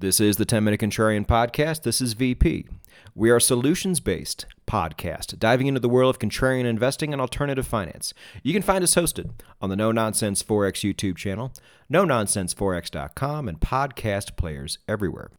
This 0.00 0.18
is 0.18 0.38
the 0.38 0.46
10 0.46 0.64
Minute 0.64 0.80
Contrarian 0.80 1.26
Podcast. 1.26 1.82
This 1.82 2.00
is 2.00 2.14
VP. 2.14 2.66
We 3.14 3.28
are 3.28 3.36
a 3.36 3.40
solutions 3.40 4.00
based 4.00 4.46
podcast 4.66 5.38
diving 5.38 5.66
into 5.66 5.78
the 5.78 5.90
world 5.90 6.08
of 6.08 6.18
contrarian 6.18 6.64
investing 6.64 7.12
and 7.12 7.20
alternative 7.20 7.66
finance. 7.66 8.14
You 8.42 8.54
can 8.54 8.62
find 8.62 8.82
us 8.82 8.94
hosted 8.94 9.32
on 9.60 9.68
the 9.68 9.76
No 9.76 9.92
Nonsense 9.92 10.42
Forex 10.42 10.90
YouTube 10.90 11.18
channel, 11.18 11.52
no 11.90 12.06
nonsenseforex.com, 12.06 13.46
and 13.46 13.60
podcast 13.60 14.38
players 14.38 14.78
everywhere. 14.88 15.32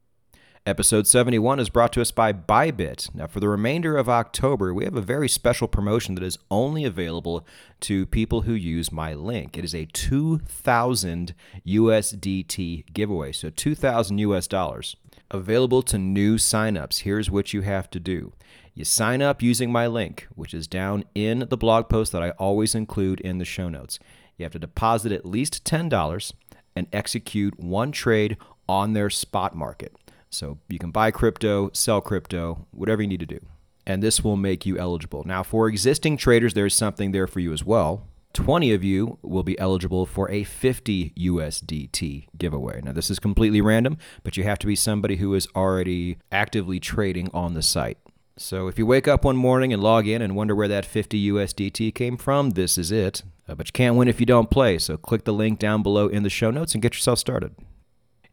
Episode 0.64 1.08
71 1.08 1.60
is 1.60 1.70
brought 1.70 1.92
to 1.92 2.02
us 2.02 2.12
by 2.12 2.32
Bybit. 2.32 3.16
Now, 3.16 3.26
for 3.26 3.40
the 3.40 3.50
remainder 3.50 3.98
of 3.98 4.08
October, 4.08 4.76
we 4.76 4.84
have 4.84 4.96
a 4.96 5.02
very 5.02 5.28
special 5.28 5.68
promotion 5.68 6.14
that 6.14 6.24
is 6.24 6.38
only 6.52 6.86
available 6.86 7.48
to 7.80 8.06
people 8.06 8.42
who 8.42 8.54
use 8.54 8.92
my 8.92 9.16
link. 9.16 9.58
It 9.58 9.66
is 9.66 9.74
a 9.74 9.86
2000 9.88 11.34
USDT 11.66 12.94
giveaway, 12.94 13.32
so 13.32 13.50
2000 13.50 14.20
US 14.20 14.46
dollars. 14.46 14.96
Available 15.32 15.82
to 15.82 15.98
new 15.98 16.36
signups. 16.36 17.00
Here's 17.00 17.32
what 17.32 17.54
you 17.54 17.62
have 17.62 17.90
to 17.90 18.00
do. 18.00 18.34
You 18.76 18.86
sign 18.86 19.24
up 19.24 19.42
using 19.42 19.72
my 19.72 19.88
link, 19.88 20.28
which 20.36 20.54
is 20.54 20.68
down 20.68 21.06
in 21.16 21.48
the 21.50 21.58
blog 21.58 21.90
post 21.90 22.12
that 22.12 22.22
I 22.22 22.32
always 22.32 22.76
include 22.76 23.20
in 23.22 23.40
the 23.40 23.46
show 23.46 23.68
notes. 23.68 23.98
You 24.38 24.46
have 24.46 24.54
to 24.54 24.60
deposit 24.60 25.12
at 25.12 25.26
least 25.26 25.64
$10 25.66 26.34
and 26.76 26.86
execute 26.94 27.60
one 27.60 27.92
trade 27.92 28.38
on 28.70 28.94
their 28.94 29.10
spot 29.10 29.56
market. 29.56 29.96
So 30.32 30.58
you 30.70 30.80
can 30.80 30.92
buy 30.92 31.12
crypto, 31.12 31.70
sell 31.74 32.02
crypto, 32.02 32.66
whatever 32.72 33.02
you 33.02 33.08
need 33.08 33.20
to 33.20 33.26
do. 33.26 33.40
And 33.86 34.02
this 34.02 34.24
will 34.24 34.38
make 34.38 34.66
you 34.66 34.78
eligible. 34.78 35.24
Now, 35.26 35.44
for 35.44 35.68
existing 35.68 36.18
traders, 36.18 36.54
there's 36.54 36.76
something 36.76 37.12
there 37.12 37.28
for 37.28 37.40
you 37.40 37.52
as 37.52 37.64
well. 37.64 38.08
20 38.34 38.72
of 38.72 38.84
you 38.84 39.18
will 39.22 39.44
be 39.44 39.60
eligible 39.60 40.06
for 40.06 40.32
a 40.32 40.46
50 40.46 41.10
USDT 41.18 42.28
giveaway. 42.38 42.80
Now, 42.82 42.94
this 42.94 43.10
is 43.10 43.20
completely 43.20 43.60
random, 43.60 43.98
but 44.24 44.38
you 44.38 44.44
have 44.46 44.60
to 44.60 44.68
be 44.68 44.76
somebody 44.76 45.18
who 45.18 45.34
is 45.34 45.48
already 45.54 46.18
actively 46.32 46.80
trading 46.80 47.30
on 47.34 47.54
the 47.54 47.62
site. 47.62 47.98
So 48.38 48.68
if 48.68 48.80
you 48.80 48.86
wake 48.86 49.10
up 49.10 49.26
one 49.26 49.36
morning 49.36 49.74
and 49.74 49.84
log 49.84 50.08
in 50.08 50.22
and 50.22 50.36
wonder 50.36 50.56
where 50.56 50.70
that 50.70 50.86
50 50.86 51.32
USDT 51.32 51.94
came 51.94 52.16
from, 52.16 52.52
this 52.52 52.78
is 52.78 52.92
it. 52.92 53.24
Uh, 53.48 53.56
but 53.56 53.68
you 53.68 53.74
can't 53.74 53.98
win 53.98 54.08
if 54.08 54.22
you 54.22 54.26
don't 54.26 54.50
play, 54.50 54.78
so 54.78 54.96
click 54.96 55.26
the 55.26 55.34
link 55.34 55.60
down 55.60 55.84
below 55.84 56.08
in 56.08 56.24
the 56.24 56.30
show 56.30 56.52
notes 56.52 56.74
and 56.74 56.82
get 56.82 56.94
yourself 56.94 57.20
started. 57.20 57.54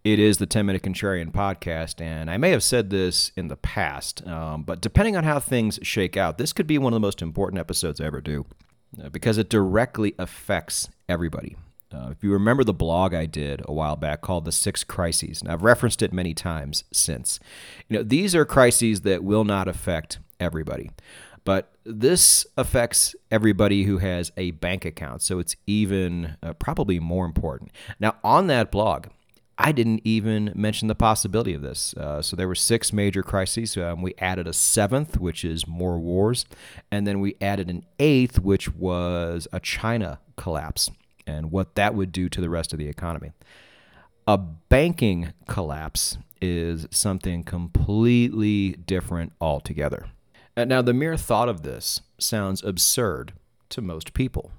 It 0.04 0.18
is 0.18 0.38
the 0.38 0.46
10 0.46 0.64
Minute 0.64 0.82
Contrarian 0.82 1.32
podcast, 1.32 2.00
and 2.00 2.30
I 2.30 2.36
may 2.36 2.50
have 2.50 2.62
said 2.62 2.90
this 2.90 3.32
in 3.36 3.48
the 3.48 3.56
past, 3.56 4.26
um, 4.26 4.62
but 4.62 4.80
depending 4.80 5.16
on 5.16 5.24
how 5.24 5.40
things 5.40 5.78
shake 5.82 6.16
out, 6.16 6.38
this 6.38 6.52
could 6.52 6.66
be 6.68 6.78
one 6.78 6.92
of 6.92 6.96
the 6.96 7.06
most 7.06 7.20
important 7.20 7.58
episodes 7.58 8.00
I 8.00 8.04
ever 8.04 8.20
do 8.20 8.46
uh, 9.02 9.08
because 9.08 9.38
it 9.38 9.50
directly 9.50 10.14
affects 10.18 10.88
everybody. 11.08 11.56
Uh, 11.92 12.08
if 12.10 12.22
you 12.22 12.32
remember 12.32 12.62
the 12.62 12.74
blog 12.74 13.12
I 13.12 13.26
did 13.26 13.62
a 13.64 13.72
while 13.72 13.96
back 13.96 14.20
called 14.20 14.44
The 14.44 14.52
Six 14.52 14.84
Crises, 14.84 15.40
and 15.40 15.50
I've 15.50 15.62
referenced 15.62 16.00
it 16.02 16.12
many 16.12 16.32
times 16.32 16.84
since. 16.92 17.40
You 17.88 17.96
know, 17.98 18.02
these 18.04 18.34
are 18.34 18.44
crises 18.44 19.00
that 19.00 19.24
will 19.24 19.44
not 19.44 19.66
affect 19.66 20.18
everybody. 20.38 20.90
But 21.44 21.72
this 21.84 22.46
affects 22.58 23.16
everybody 23.30 23.84
who 23.84 23.98
has 23.98 24.30
a 24.36 24.50
bank 24.50 24.84
account, 24.84 25.22
so 25.22 25.38
it's 25.38 25.56
even 25.66 26.36
uh, 26.42 26.52
probably 26.52 27.00
more 27.00 27.24
important. 27.24 27.70
Now, 27.98 28.16
on 28.22 28.48
that 28.48 28.70
blog, 28.70 29.06
I 29.60 29.72
didn't 29.72 30.02
even 30.04 30.52
mention 30.54 30.86
the 30.86 30.94
possibility 30.94 31.52
of 31.52 31.62
this. 31.62 31.92
Uh, 31.94 32.22
so 32.22 32.36
there 32.36 32.46
were 32.46 32.54
six 32.54 32.92
major 32.92 33.24
crises. 33.24 33.76
Um, 33.76 34.02
we 34.02 34.14
added 34.18 34.46
a 34.46 34.52
seventh, 34.52 35.18
which 35.18 35.44
is 35.44 35.66
more 35.66 35.98
wars, 35.98 36.46
and 36.92 37.06
then 37.06 37.18
we 37.18 37.34
added 37.40 37.68
an 37.68 37.84
eighth, 37.98 38.38
which 38.38 38.72
was 38.72 39.48
a 39.52 39.58
China 39.58 40.20
collapse 40.36 40.92
and 41.26 41.50
what 41.50 41.74
that 41.74 41.94
would 41.94 42.12
do 42.12 42.28
to 42.28 42.40
the 42.40 42.48
rest 42.48 42.72
of 42.72 42.78
the 42.78 42.88
economy. 42.88 43.32
A 44.28 44.38
banking 44.38 45.32
collapse 45.48 46.18
is 46.40 46.86
something 46.90 47.42
completely 47.42 48.72
different 48.72 49.32
altogether. 49.40 50.06
Uh, 50.56 50.64
now, 50.64 50.82
the 50.82 50.94
mere 50.94 51.16
thought 51.16 51.48
of 51.48 51.62
this 51.62 52.00
sounds 52.18 52.62
absurd 52.62 53.32
to 53.70 53.82
most 53.82 54.14
people. 54.14 54.52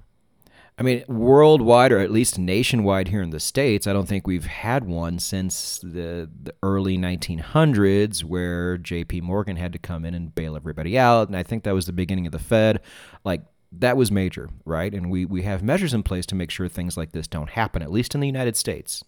I 0.80 0.82
mean, 0.82 1.04
worldwide 1.08 1.92
or 1.92 1.98
at 1.98 2.10
least 2.10 2.38
nationwide 2.38 3.08
here 3.08 3.20
in 3.20 3.28
the 3.28 3.38
States, 3.38 3.86
I 3.86 3.92
don't 3.92 4.08
think 4.08 4.26
we've 4.26 4.46
had 4.46 4.84
one 4.84 5.18
since 5.18 5.78
the, 5.80 6.30
the 6.42 6.54
early 6.62 6.96
1900s 6.96 8.24
where 8.24 8.78
JP 8.78 9.20
Morgan 9.20 9.56
had 9.56 9.74
to 9.74 9.78
come 9.78 10.06
in 10.06 10.14
and 10.14 10.34
bail 10.34 10.56
everybody 10.56 10.98
out. 10.98 11.28
And 11.28 11.36
I 11.36 11.42
think 11.42 11.64
that 11.64 11.74
was 11.74 11.84
the 11.84 11.92
beginning 11.92 12.24
of 12.24 12.32
the 12.32 12.38
Fed. 12.38 12.80
Like, 13.24 13.42
that 13.72 13.98
was 13.98 14.10
major, 14.10 14.48
right? 14.64 14.92
And 14.94 15.10
we, 15.10 15.26
we 15.26 15.42
have 15.42 15.62
measures 15.62 15.92
in 15.92 16.02
place 16.02 16.24
to 16.26 16.34
make 16.34 16.50
sure 16.50 16.66
things 16.66 16.96
like 16.96 17.12
this 17.12 17.28
don't 17.28 17.50
happen, 17.50 17.82
at 17.82 17.92
least 17.92 18.14
in 18.14 18.22
the 18.22 18.26
United 18.26 18.56
States. 18.56 19.04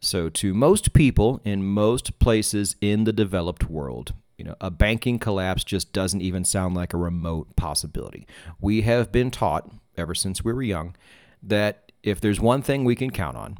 So, 0.00 0.28
to 0.28 0.52
most 0.52 0.92
people 0.92 1.40
in 1.44 1.64
most 1.64 2.18
places 2.18 2.76
in 2.82 3.04
the 3.04 3.12
developed 3.14 3.70
world, 3.70 4.12
you 4.36 4.44
know, 4.44 4.54
a 4.60 4.70
banking 4.70 5.18
collapse 5.18 5.64
just 5.64 5.94
doesn't 5.94 6.20
even 6.20 6.44
sound 6.44 6.74
like 6.74 6.92
a 6.92 6.98
remote 6.98 7.56
possibility. 7.56 8.26
We 8.60 8.82
have 8.82 9.10
been 9.10 9.30
taught 9.30 9.70
ever 9.96 10.14
since 10.14 10.44
we 10.44 10.52
were 10.52 10.62
young 10.62 10.94
that 11.42 11.92
if 12.02 12.20
there's 12.20 12.40
one 12.40 12.62
thing 12.62 12.84
we 12.84 12.96
can 12.96 13.10
count 13.10 13.36
on 13.36 13.58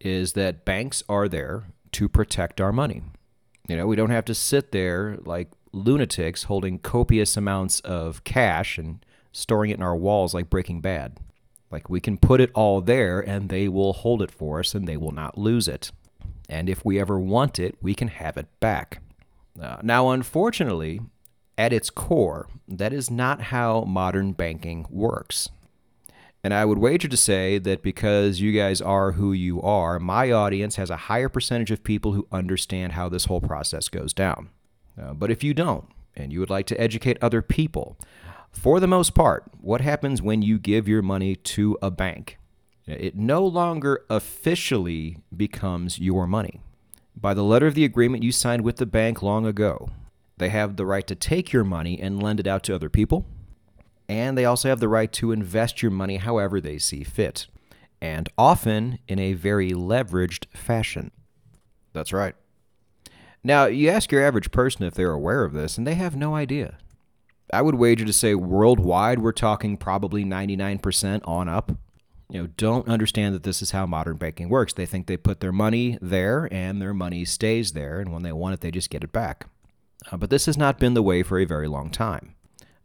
is 0.00 0.34
that 0.34 0.64
banks 0.64 1.02
are 1.08 1.28
there 1.28 1.64
to 1.92 2.08
protect 2.08 2.60
our 2.60 2.72
money. 2.72 3.02
You 3.68 3.76
know, 3.76 3.86
we 3.86 3.96
don't 3.96 4.10
have 4.10 4.24
to 4.26 4.34
sit 4.34 4.72
there 4.72 5.18
like 5.24 5.50
lunatics 5.72 6.44
holding 6.44 6.78
copious 6.78 7.36
amounts 7.36 7.80
of 7.80 8.24
cash 8.24 8.78
and 8.78 9.04
storing 9.32 9.70
it 9.70 9.78
in 9.78 9.82
our 9.82 9.96
walls 9.96 10.34
like 10.34 10.50
Breaking 10.50 10.80
Bad. 10.80 11.18
Like 11.70 11.90
we 11.90 12.00
can 12.00 12.16
put 12.16 12.40
it 12.40 12.50
all 12.54 12.80
there 12.80 13.20
and 13.20 13.48
they 13.48 13.68
will 13.68 13.92
hold 13.92 14.22
it 14.22 14.30
for 14.30 14.60
us 14.60 14.74
and 14.74 14.86
they 14.86 14.96
will 14.96 15.10
not 15.10 15.36
lose 15.36 15.68
it. 15.68 15.90
And 16.48 16.68
if 16.68 16.84
we 16.84 17.00
ever 17.00 17.18
want 17.18 17.58
it, 17.58 17.76
we 17.82 17.94
can 17.94 18.08
have 18.08 18.36
it 18.36 18.46
back. 18.60 19.02
Uh, 19.60 19.78
now, 19.82 20.10
unfortunately, 20.10 21.00
at 21.58 21.72
its 21.72 21.90
core, 21.90 22.48
that 22.68 22.92
is 22.92 23.10
not 23.10 23.40
how 23.42 23.82
modern 23.82 24.32
banking 24.32 24.86
works. 24.90 25.48
And 26.46 26.54
I 26.54 26.64
would 26.64 26.78
wager 26.78 27.08
to 27.08 27.16
say 27.16 27.58
that 27.58 27.82
because 27.82 28.40
you 28.40 28.52
guys 28.52 28.80
are 28.80 29.10
who 29.10 29.32
you 29.32 29.60
are, 29.62 29.98
my 29.98 30.30
audience 30.30 30.76
has 30.76 30.90
a 30.90 30.96
higher 30.96 31.28
percentage 31.28 31.72
of 31.72 31.82
people 31.82 32.12
who 32.12 32.28
understand 32.30 32.92
how 32.92 33.08
this 33.08 33.24
whole 33.24 33.40
process 33.40 33.88
goes 33.88 34.12
down. 34.12 34.50
Uh, 34.96 35.12
but 35.12 35.32
if 35.32 35.42
you 35.42 35.52
don't, 35.52 35.88
and 36.14 36.32
you 36.32 36.38
would 36.38 36.48
like 36.48 36.66
to 36.66 36.80
educate 36.80 37.18
other 37.20 37.42
people, 37.42 37.98
for 38.52 38.78
the 38.78 38.86
most 38.86 39.12
part, 39.12 39.42
what 39.60 39.80
happens 39.80 40.22
when 40.22 40.40
you 40.40 40.56
give 40.60 40.86
your 40.86 41.02
money 41.02 41.34
to 41.34 41.76
a 41.82 41.90
bank? 41.90 42.38
It 42.86 43.16
no 43.16 43.44
longer 43.44 44.04
officially 44.08 45.16
becomes 45.36 45.98
your 45.98 46.28
money. 46.28 46.60
By 47.16 47.34
the 47.34 47.42
letter 47.42 47.66
of 47.66 47.74
the 47.74 47.84
agreement 47.84 48.22
you 48.22 48.30
signed 48.30 48.62
with 48.62 48.76
the 48.76 48.86
bank 48.86 49.20
long 49.20 49.46
ago, 49.46 49.90
they 50.36 50.50
have 50.50 50.76
the 50.76 50.86
right 50.86 51.08
to 51.08 51.16
take 51.16 51.52
your 51.52 51.64
money 51.64 52.00
and 52.00 52.22
lend 52.22 52.38
it 52.38 52.46
out 52.46 52.62
to 52.62 52.74
other 52.76 52.88
people 52.88 53.26
and 54.08 54.36
they 54.36 54.44
also 54.44 54.68
have 54.68 54.80
the 54.80 54.88
right 54.88 55.12
to 55.12 55.32
invest 55.32 55.82
your 55.82 55.90
money 55.90 56.16
however 56.16 56.60
they 56.60 56.78
see 56.78 57.04
fit, 57.04 57.46
and 58.00 58.28
often 58.36 58.98
in 59.08 59.18
a 59.18 59.34
very 59.34 59.72
leveraged 59.72 60.46
fashion. 60.54 61.10
That's 61.92 62.12
right. 62.12 62.34
Now, 63.42 63.66
you 63.66 63.88
ask 63.90 64.10
your 64.10 64.24
average 64.24 64.50
person 64.50 64.84
if 64.84 64.94
they're 64.94 65.12
aware 65.12 65.44
of 65.44 65.52
this, 65.52 65.78
and 65.78 65.86
they 65.86 65.94
have 65.94 66.16
no 66.16 66.34
idea. 66.34 66.78
I 67.52 67.62
would 67.62 67.76
wager 67.76 68.04
to 68.04 68.12
say 68.12 68.34
worldwide, 68.34 69.20
we're 69.20 69.32
talking 69.32 69.76
probably 69.76 70.24
99% 70.24 71.20
on 71.28 71.48
up. 71.48 71.72
You 72.28 72.42
know, 72.42 72.48
don't 72.56 72.88
understand 72.88 73.36
that 73.36 73.44
this 73.44 73.62
is 73.62 73.70
how 73.70 73.86
modern 73.86 74.16
banking 74.16 74.48
works. 74.48 74.72
They 74.72 74.84
think 74.84 75.06
they 75.06 75.16
put 75.16 75.38
their 75.38 75.52
money 75.52 75.96
there 76.02 76.48
and 76.52 76.82
their 76.82 76.92
money 76.92 77.24
stays 77.24 77.72
there, 77.72 78.00
and 78.00 78.12
when 78.12 78.24
they 78.24 78.32
want 78.32 78.54
it, 78.54 78.60
they 78.62 78.72
just 78.72 78.90
get 78.90 79.04
it 79.04 79.12
back. 79.12 79.46
Uh, 80.10 80.16
but 80.16 80.30
this 80.30 80.46
has 80.46 80.58
not 80.58 80.80
been 80.80 80.94
the 80.94 81.02
way 81.02 81.22
for 81.22 81.38
a 81.38 81.44
very 81.44 81.68
long 81.68 81.88
time. 81.88 82.34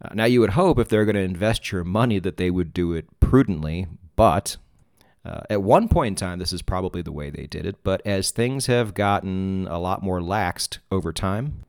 Uh, 0.03 0.13
now, 0.13 0.25
you 0.25 0.39
would 0.39 0.51
hope 0.51 0.79
if 0.79 0.89
they're 0.89 1.06
going 1.06 1.16
to 1.16 1.22
invest 1.22 1.72
your 1.72 1.84
money 1.84 2.19
that 2.19 2.38
they 2.38 2.50
would 2.50 2.73
do 2.73 2.94
it 2.94 3.07
prudently, 3.19 3.88
but 4.16 4.57
uh, 5.23 5.41
at 5.50 5.62
one 5.62 5.88
point 5.88 6.07
in 6.07 6.16
time, 6.16 6.39
this 6.39 6.53
is 6.53 6.62
probably 6.62 7.01
the 7.01 7.12
way 7.12 7.29
they 7.29 7.45
did 7.45 7.66
it. 7.66 7.84
But 7.84 8.01
as 8.06 8.31
things 8.31 8.66
have 8.66 8.94
gotten 8.94 9.67
a 9.69 9.79
lot 9.79 10.01
more 10.01 10.19
laxed 10.19 10.80
over 10.92 11.13
time, 11.13 11.63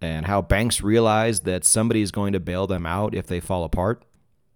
and 0.00 0.26
how 0.26 0.42
banks 0.42 0.82
realize 0.82 1.40
that 1.40 1.64
somebody 1.64 2.02
is 2.02 2.12
going 2.12 2.32
to 2.32 2.40
bail 2.40 2.66
them 2.66 2.86
out 2.86 3.14
if 3.14 3.26
they 3.26 3.40
fall 3.40 3.64
apart, 3.64 4.04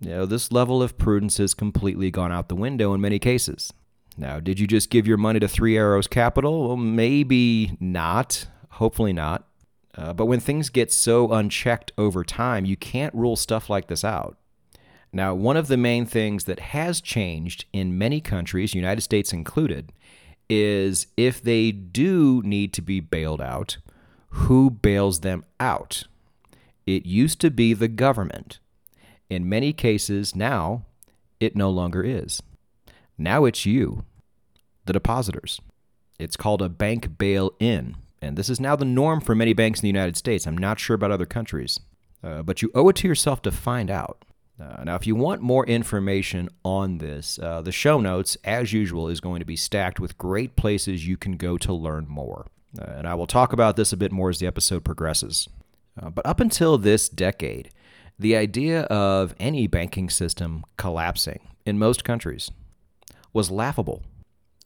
you 0.00 0.10
know, 0.10 0.26
this 0.26 0.52
level 0.52 0.82
of 0.82 0.98
prudence 0.98 1.38
has 1.38 1.54
completely 1.54 2.10
gone 2.10 2.32
out 2.32 2.48
the 2.48 2.54
window 2.54 2.92
in 2.92 3.00
many 3.00 3.18
cases. 3.18 3.72
Now, 4.16 4.40
did 4.40 4.60
you 4.60 4.66
just 4.66 4.90
give 4.90 5.06
your 5.06 5.16
money 5.16 5.40
to 5.40 5.48
Three 5.48 5.76
Arrows 5.76 6.06
Capital? 6.06 6.68
Well, 6.68 6.76
maybe 6.76 7.76
not. 7.80 8.46
Hopefully 8.72 9.12
not. 9.12 9.48
Uh, 9.94 10.12
but 10.12 10.26
when 10.26 10.40
things 10.40 10.70
get 10.70 10.90
so 10.92 11.30
unchecked 11.32 11.92
over 11.98 12.24
time, 12.24 12.64
you 12.64 12.76
can't 12.76 13.14
rule 13.14 13.36
stuff 13.36 13.68
like 13.68 13.88
this 13.88 14.04
out. 14.04 14.38
Now, 15.12 15.34
one 15.34 15.58
of 15.58 15.68
the 15.68 15.76
main 15.76 16.06
things 16.06 16.44
that 16.44 16.60
has 16.60 17.00
changed 17.00 17.66
in 17.72 17.98
many 17.98 18.20
countries, 18.20 18.74
United 18.74 19.02
States 19.02 19.32
included, 19.32 19.92
is 20.48 21.06
if 21.16 21.42
they 21.42 21.70
do 21.70 22.40
need 22.44 22.72
to 22.72 22.82
be 22.82 23.00
bailed 23.00 23.40
out, 23.40 23.76
who 24.30 24.70
bails 24.70 25.20
them 25.20 25.44
out? 25.60 26.04
It 26.86 27.04
used 27.04 27.40
to 27.40 27.50
be 27.50 27.74
the 27.74 27.88
government. 27.88 28.58
In 29.28 29.48
many 29.48 29.74
cases, 29.74 30.34
now 30.34 30.86
it 31.38 31.54
no 31.54 31.68
longer 31.68 32.02
is. 32.02 32.42
Now 33.18 33.44
it's 33.44 33.66
you, 33.66 34.04
the 34.86 34.94
depositors. 34.94 35.60
It's 36.18 36.36
called 36.36 36.62
a 36.62 36.68
bank 36.68 37.18
bail 37.18 37.52
in 37.60 37.96
And 38.22 38.38
this 38.38 38.48
is 38.48 38.60
now 38.60 38.76
the 38.76 38.84
norm 38.84 39.20
for 39.20 39.34
many 39.34 39.52
banks 39.52 39.80
in 39.80 39.82
the 39.82 39.88
United 39.88 40.16
States. 40.16 40.46
I'm 40.46 40.56
not 40.56 40.78
sure 40.78 40.94
about 40.94 41.10
other 41.10 41.26
countries. 41.26 41.80
Uh, 42.24 42.42
but 42.42 42.62
you 42.62 42.70
owe 42.74 42.88
it 42.88 42.96
to 42.96 43.08
yourself 43.08 43.42
to 43.42 43.50
find 43.50 43.90
out. 43.90 44.24
Uh, 44.60 44.84
now, 44.84 44.94
if 44.94 45.06
you 45.06 45.16
want 45.16 45.42
more 45.42 45.66
information 45.66 46.48
on 46.64 46.98
this, 46.98 47.38
uh, 47.40 47.60
the 47.62 47.72
show 47.72 48.00
notes, 48.00 48.36
as 48.44 48.72
usual, 48.72 49.08
is 49.08 49.20
going 49.20 49.40
to 49.40 49.46
be 49.46 49.56
stacked 49.56 49.98
with 49.98 50.16
great 50.18 50.54
places 50.54 51.06
you 51.06 51.16
can 51.16 51.36
go 51.36 51.58
to 51.58 51.72
learn 51.72 52.06
more. 52.08 52.46
Uh, 52.78 52.84
and 52.96 53.08
I 53.08 53.14
will 53.14 53.26
talk 53.26 53.52
about 53.52 53.76
this 53.76 53.92
a 53.92 53.96
bit 53.96 54.12
more 54.12 54.30
as 54.30 54.38
the 54.38 54.46
episode 54.46 54.84
progresses. 54.84 55.48
Uh, 56.00 56.10
but 56.10 56.24
up 56.24 56.38
until 56.38 56.78
this 56.78 57.08
decade, 57.08 57.70
the 58.18 58.36
idea 58.36 58.82
of 58.82 59.34
any 59.40 59.66
banking 59.66 60.08
system 60.08 60.64
collapsing 60.76 61.40
in 61.66 61.78
most 61.78 62.04
countries 62.04 62.50
was 63.32 63.50
laughable. 63.50 64.02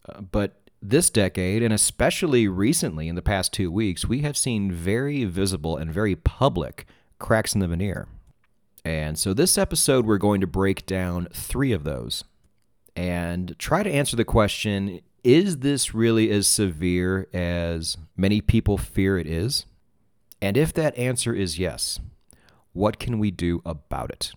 Uh, 0.06 0.20
but 0.20 0.60
this 0.82 1.11
decade, 1.11 1.62
and 1.62 1.73
especially 1.73 2.49
recently 2.49 3.08
in 3.08 3.14
the 3.14 3.23
past 3.23 3.52
two 3.52 3.70
weeks, 3.70 4.06
we 4.06 4.20
have 4.20 4.37
seen 4.37 4.70
very 4.70 5.25
visible 5.25 5.76
and 5.76 5.93
very 5.93 6.17
public 6.17 6.87
cracks 7.19 7.55
in 7.55 7.61
the 7.61 7.69
veneer. 7.69 8.08
And 8.84 9.19
so, 9.19 9.34
this 9.34 9.58
episode, 9.58 10.06
we're 10.06 10.19
going 10.19 10.40
to 10.40 10.46
break 10.46 10.87
down 10.87 11.28
three 11.32 11.73
of 11.73 11.84
those 11.84 12.25
and 12.94 13.56
try 13.58 13.82
to 13.82 13.90
answer 13.90 14.17
the 14.17 14.25
question 14.25 15.00
is 15.25 15.58
this 15.58 15.93
really 15.93 16.31
as 16.31 16.46
severe 16.46 17.26
as 17.32 17.96
many 18.17 18.40
people 18.40 18.78
fear 18.78 19.19
it 19.19 19.26
is? 19.26 19.67
And 20.40 20.56
if 20.56 20.73
that 20.75 20.96
answer 20.96 21.34
is 21.34 21.58
yes, 21.58 21.99
what 22.73 23.00
can 23.00 23.19
we 23.19 23.32
do 23.32 23.61
about 23.67 24.11
it? 24.11 24.32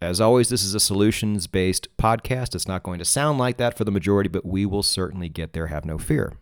As 0.00 0.20
always, 0.20 0.50
this 0.50 0.62
is 0.62 0.74
a 0.74 0.80
solutions 0.80 1.46
based 1.46 1.88
podcast. 1.96 2.54
It's 2.54 2.68
not 2.68 2.82
going 2.82 2.98
to 2.98 3.04
sound 3.04 3.38
like 3.38 3.56
that 3.56 3.76
for 3.76 3.84
the 3.84 3.90
majority, 3.90 4.28
but 4.28 4.44
we 4.44 4.66
will 4.66 4.82
certainly 4.82 5.28
get 5.28 5.52
there, 5.54 5.68
have 5.68 5.86
no 5.86 5.96
fear. 5.96 6.34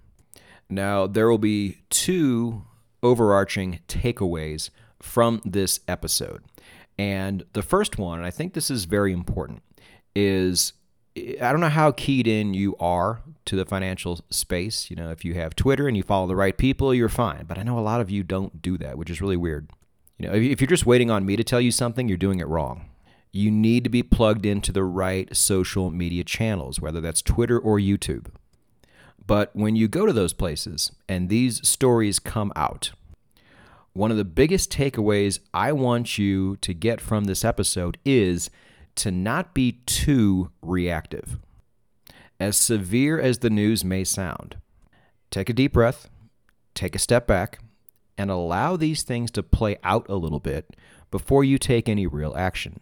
Now, 0.69 1.07
there 1.07 1.29
will 1.29 1.39
be 1.39 1.79
two 1.89 2.65
overarching 3.03 3.81
takeaways 3.87 4.71
from 5.01 5.41
this 5.45 5.81
episode. 5.87 6.43
And 6.99 7.45
the 7.53 7.63
first 7.63 7.99
one, 7.99 8.19
and 8.19 8.27
I 8.27 8.31
think 8.31 8.55
this 8.55 8.71
is 8.71 8.87
very 8.87 9.13
important, 9.13 9.63
is 10.17 10.73
I 11.17 11.53
don't 11.53 11.61
know 11.61 11.69
how 11.69 11.93
keyed 11.93 12.27
in 12.27 12.55
you 12.55 12.75
are 12.81 13.23
to 13.45 13.57
the 13.57 13.65
financial 13.65 14.25
space. 14.31 14.91
You 14.91 14.97
know, 14.97 15.11
if 15.11 15.25
you 15.25 15.35
have 15.35 15.55
Twitter 15.55 15.87
and 15.87 15.97
you 15.97 16.03
follow 16.03 16.27
the 16.27 16.37
right 16.37 16.57
people, 16.57 16.93
you're 16.93 17.09
fine. 17.09 17.45
But 17.47 17.59
I 17.59 17.63
know 17.63 17.79
a 17.79 17.81
lot 17.81 18.01
of 18.01 18.11
you 18.11 18.25
don't 18.25 18.61
do 18.61 18.77
that, 18.79 18.99
which 18.99 19.11
is 19.11 19.21
really 19.21 19.37
weird. 19.37 19.71
You 20.19 20.29
know, 20.29 20.35
if 20.35 20.61
you're 20.61 20.69
just 20.69 20.87
waiting 20.87 21.11
on 21.11 21.25
me 21.25 21.37
to 21.37 21.45
tell 21.45 21.61
you 21.61 21.71
something, 21.71 22.09
you're 22.09 22.17
doing 22.17 22.41
it 22.41 22.49
wrong. 22.49 22.89
You 23.37 23.51
need 23.51 23.83
to 23.83 23.91
be 23.91 24.05
plugged 24.05 24.47
into 24.47 24.71
the 24.71 24.85
right 24.85 25.37
social 25.37 25.91
media 25.91 26.23
channels, 26.23 26.81
whether 26.81 27.01
that's 27.01 27.21
Twitter 27.21 27.59
or 27.59 27.81
YouTube. 27.81 28.27
But 29.27 29.51
when 29.57 29.75
you 29.75 29.89
go 29.89 30.07
to 30.07 30.13
those 30.13 30.33
places 30.33 30.93
and 31.09 31.29
these 31.29 31.67
stories 31.67 32.21
come 32.21 32.53
out, 32.55 32.93
one 33.93 34.13
of 34.13 34.17
the 34.17 34.25
biggest 34.25 34.71
takeaways 34.71 35.41
I 35.53 35.73
want 35.73 36.17
you 36.17 36.59
to 36.59 36.73
get 36.73 37.01
from 37.01 37.25
this 37.25 37.45
episode 37.45 37.99
is 38.05 38.51
to 38.95 39.11
not 39.11 39.53
be 39.53 39.81
too 39.85 40.53
reactive. 40.63 41.41
As 42.39 42.57
severe 42.57 43.19
as 43.19 43.41
the 43.41 43.51
news 43.51 43.85
may 43.85 44.05
sound, 44.05 44.59
take 45.33 45.49
a 45.49 45.55
deep 45.55 45.73
breath, 45.73 46.09
take 46.77 46.95
a 46.95 47.01
step 47.01 47.27
back, 47.27 47.59
and 48.17 48.31
allow 48.31 48.77
these 48.77 49.03
things 49.03 49.33
to 49.33 49.43
play 49.43 49.77
out 49.83 50.09
a 50.09 50.15
little 50.15 50.39
bit 50.39 50.77
before 51.11 51.43
you 51.43 51.59
take 51.59 51.89
any 51.89 52.07
real 52.07 52.33
action. 52.37 52.79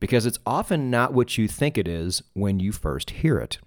Because 0.00 0.26
it's 0.26 0.38
often 0.44 0.90
not 0.90 1.12
what 1.14 1.38
you 1.38 1.48
think 1.48 1.78
it 1.78 1.88
is 1.88 2.22
when 2.34 2.60
you 2.60 2.72
first 2.72 3.10
hear 3.10 3.38
it. 3.38 3.58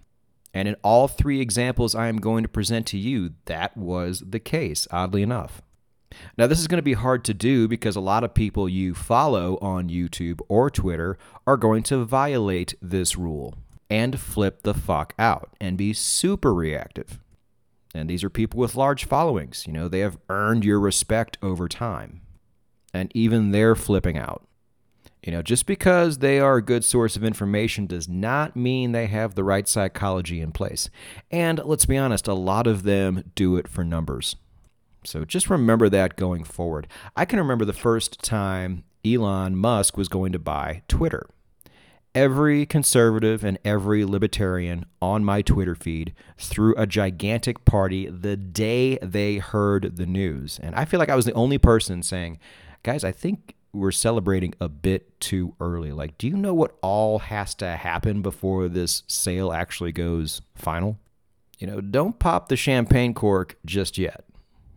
And 0.53 0.67
in 0.67 0.75
all 0.83 1.07
three 1.07 1.39
examples 1.39 1.95
I 1.95 2.07
am 2.07 2.17
going 2.17 2.43
to 2.43 2.49
present 2.49 2.87
to 2.87 2.97
you, 2.97 3.33
that 3.45 3.75
was 3.77 4.23
the 4.27 4.39
case, 4.39 4.87
oddly 4.91 5.21
enough. 5.21 5.61
Now, 6.37 6.47
this 6.47 6.59
is 6.59 6.67
going 6.67 6.77
to 6.77 6.83
be 6.83 6.93
hard 6.93 7.25
to 7.25 7.33
do 7.33 7.67
because 7.67 7.95
a 7.95 8.01
lot 8.01 8.23
of 8.23 8.33
people 8.33 8.69
you 8.69 8.93
follow 8.93 9.57
on 9.61 9.89
YouTube 9.89 10.39
or 10.47 10.69
Twitter 10.69 11.17
are 11.45 11.57
going 11.57 11.83
to 11.83 12.05
violate 12.05 12.75
this 12.81 13.17
rule 13.17 13.55
and 13.89 14.19
flip 14.19 14.63
the 14.63 14.73
fuck 14.73 15.13
out 15.19 15.53
and 15.59 15.77
be 15.77 15.93
super 15.93 16.53
reactive. 16.53 17.19
And 17.93 18.09
these 18.09 18.23
are 18.23 18.29
people 18.29 18.59
with 18.59 18.75
large 18.75 19.05
followings. 19.05 19.65
You 19.65 19.73
know, 19.73 19.87
they 19.87 19.99
have 19.99 20.17
earned 20.29 20.63
your 20.63 20.79
respect 20.79 21.37
over 21.41 21.67
time. 21.67 22.21
And 22.93 23.11
even 23.13 23.51
they're 23.51 23.75
flipping 23.75 24.17
out. 24.17 24.46
You 25.23 25.31
know, 25.31 25.41
just 25.41 25.65
because 25.65 26.19
they 26.19 26.39
are 26.39 26.57
a 26.57 26.61
good 26.61 26.85
source 26.85 27.15
of 27.15 27.23
information 27.23 27.85
does 27.85 28.07
not 28.07 28.55
mean 28.55 28.91
they 28.91 29.07
have 29.07 29.35
the 29.35 29.43
right 29.43 29.67
psychology 29.67 30.39
in 30.41 30.51
place. 30.51 30.89
And 31.31 31.59
let's 31.65 31.85
be 31.85 31.97
honest, 31.97 32.27
a 32.27 32.33
lot 32.33 32.67
of 32.67 32.83
them 32.83 33.31
do 33.35 33.57
it 33.57 33.67
for 33.67 33.83
numbers. 33.83 34.35
So 35.03 35.25
just 35.25 35.49
remember 35.49 35.89
that 35.89 36.15
going 36.17 36.43
forward. 36.43 36.87
I 37.15 37.25
can 37.25 37.39
remember 37.39 37.65
the 37.65 37.73
first 37.73 38.21
time 38.21 38.83
Elon 39.05 39.55
Musk 39.55 39.97
was 39.97 40.09
going 40.09 40.31
to 40.33 40.39
buy 40.39 40.83
Twitter. 40.87 41.27
Every 42.13 42.65
conservative 42.65 43.43
and 43.43 43.59
every 43.63 44.03
libertarian 44.03 44.85
on 45.01 45.23
my 45.23 45.41
Twitter 45.41 45.75
feed 45.75 46.13
threw 46.37 46.73
a 46.75 46.87
gigantic 46.87 47.63
party 47.63 48.09
the 48.09 48.35
day 48.35 48.97
they 49.01 49.37
heard 49.37 49.97
the 49.97 50.05
news. 50.05 50.59
And 50.61 50.73
I 50.73 50.85
feel 50.85 50.99
like 50.99 51.09
I 51.09 51.15
was 51.15 51.25
the 51.25 51.33
only 51.33 51.57
person 51.57 52.01
saying, 52.01 52.39
guys, 52.81 53.03
I 53.03 53.11
think 53.11 53.55
we're 53.73 53.91
celebrating 53.91 54.53
a 54.59 54.69
bit 54.69 55.19
too 55.19 55.55
early. 55.59 55.91
Like, 55.91 56.17
do 56.17 56.27
you 56.27 56.37
know 56.37 56.53
what 56.53 56.77
all 56.81 57.19
has 57.19 57.53
to 57.55 57.75
happen 57.75 58.21
before 58.21 58.67
this 58.67 59.03
sale 59.07 59.51
actually 59.51 59.91
goes 59.91 60.41
final? 60.55 60.97
You 61.59 61.67
know, 61.67 61.81
don't 61.81 62.19
pop 62.19 62.49
the 62.49 62.55
champagne 62.55 63.13
cork 63.13 63.57
just 63.65 63.97
yet 63.97 64.25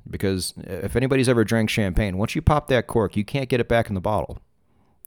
because 0.08 0.54
if 0.58 0.96
anybody's 0.96 1.28
ever 1.28 1.44
drank 1.44 1.70
champagne, 1.70 2.18
once 2.18 2.34
you 2.34 2.42
pop 2.42 2.68
that 2.68 2.86
cork, 2.86 3.16
you 3.16 3.24
can't 3.24 3.48
get 3.48 3.60
it 3.60 3.68
back 3.68 3.88
in 3.88 3.94
the 3.94 4.00
bottle. 4.00 4.38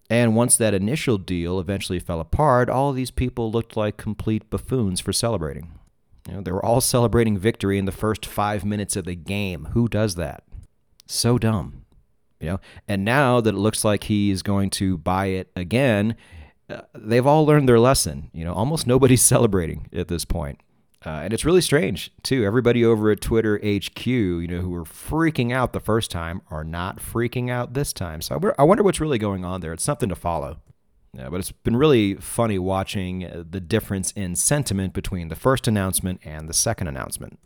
And 0.10 0.36
once 0.36 0.58
that 0.58 0.74
initial 0.74 1.18
deal 1.18 1.60
eventually 1.60 2.00
fell 2.00 2.20
apart, 2.20 2.70
all 2.70 2.92
these 2.92 3.12
people 3.12 3.52
looked 3.52 3.76
like 3.76 3.98
complete 3.98 4.50
buffoons 4.50 5.00
for 5.00 5.14
celebrating. 5.14 5.72
You 6.28 6.36
know, 6.36 6.42
they 6.42 6.52
were 6.52 6.66
all 6.66 6.82
celebrating 6.82 7.38
victory 7.38 7.78
in 7.78 7.86
the 7.86 7.92
first 7.92 8.26
five 8.26 8.64
minutes 8.64 8.96
of 8.96 9.06
the 9.06 9.16
game. 9.16 9.70
Who 9.72 9.88
does 9.88 10.16
that? 10.16 10.44
So 11.08 11.38
dumb. 11.38 11.83
You 12.44 12.50
know, 12.50 12.60
and 12.90 13.06
now 13.06 13.40
that 13.40 13.56
it 13.56 13.58
looks 13.58 13.86
like 13.86 14.04
he 14.04 14.30
is 14.30 14.44
going 14.44 14.70
to 14.72 14.98
buy 14.98 15.28
it 15.28 15.50
again, 15.56 16.16
uh, 16.70 16.82
they've 16.94 17.26
all 17.26 17.46
learned 17.46 17.70
their 17.70 17.80
lesson. 17.80 18.30
You 18.34 18.44
know, 18.44 18.54
almost 18.54 18.86
nobody's 18.86 19.22
celebrating 19.34 19.88
at 19.94 20.10
this 20.10 20.26
point. 20.26 20.60
Uh, 21.06 21.22
and 21.24 21.34
it's 21.34 21.46
really 21.46 21.62
strange 21.62 22.12
too. 22.22 22.46
Everybody 22.46 22.84
over 22.84 23.12
at 23.12 23.22
Twitter 23.22 23.58
HQ, 23.58 24.06
you 24.06 24.48
know, 24.48 24.60
who 24.60 24.70
were 24.70 24.84
freaking 24.84 25.54
out 25.54 25.74
the 25.74 25.80
first 25.80 26.12
time, 26.12 26.42
are 26.50 26.64
not 26.64 26.98
freaking 26.98 27.50
out 27.50 27.74
this 27.74 27.94
time. 27.94 28.22
So 28.22 28.54
I 28.58 28.64
wonder 28.64 28.84
what's 28.84 29.02
really 29.02 29.18
going 29.18 29.44
on 29.44 29.62
there. 29.62 29.74
It's 29.74 29.84
something 29.84 30.10
to 30.10 30.16
follow. 30.16 30.60
Yeah, 31.14 31.30
but 31.30 31.40
it's 31.40 31.52
been 31.52 31.76
really 31.76 32.16
funny 32.16 32.58
watching 32.58 33.24
uh, 33.24 33.44
the 33.48 33.62
difference 33.62 34.12
in 34.12 34.36
sentiment 34.36 34.94
between 34.94 35.28
the 35.28 35.36
first 35.36 35.68
announcement 35.68 36.22
and 36.24 36.50
the 36.50 36.54
second 36.54 36.88
announcement. 36.88 37.40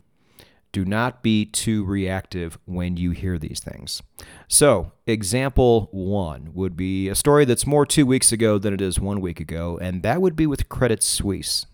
Do 0.78 0.84
not 0.84 1.24
be 1.24 1.44
too 1.44 1.84
reactive 1.84 2.56
when 2.64 2.96
you 2.96 3.10
hear 3.10 3.36
these 3.36 3.58
things. 3.58 4.00
So, 4.46 4.92
example 5.08 5.88
one 5.90 6.50
would 6.54 6.76
be 6.76 7.08
a 7.08 7.16
story 7.16 7.44
that's 7.44 7.66
more 7.66 7.84
two 7.84 8.06
weeks 8.06 8.30
ago 8.30 8.58
than 8.58 8.72
it 8.72 8.80
is 8.80 9.00
one 9.00 9.20
week 9.20 9.40
ago, 9.40 9.76
and 9.82 10.04
that 10.04 10.22
would 10.22 10.36
be 10.36 10.46
with 10.46 10.68
Credit 10.68 11.02
Suisse. 11.02 11.66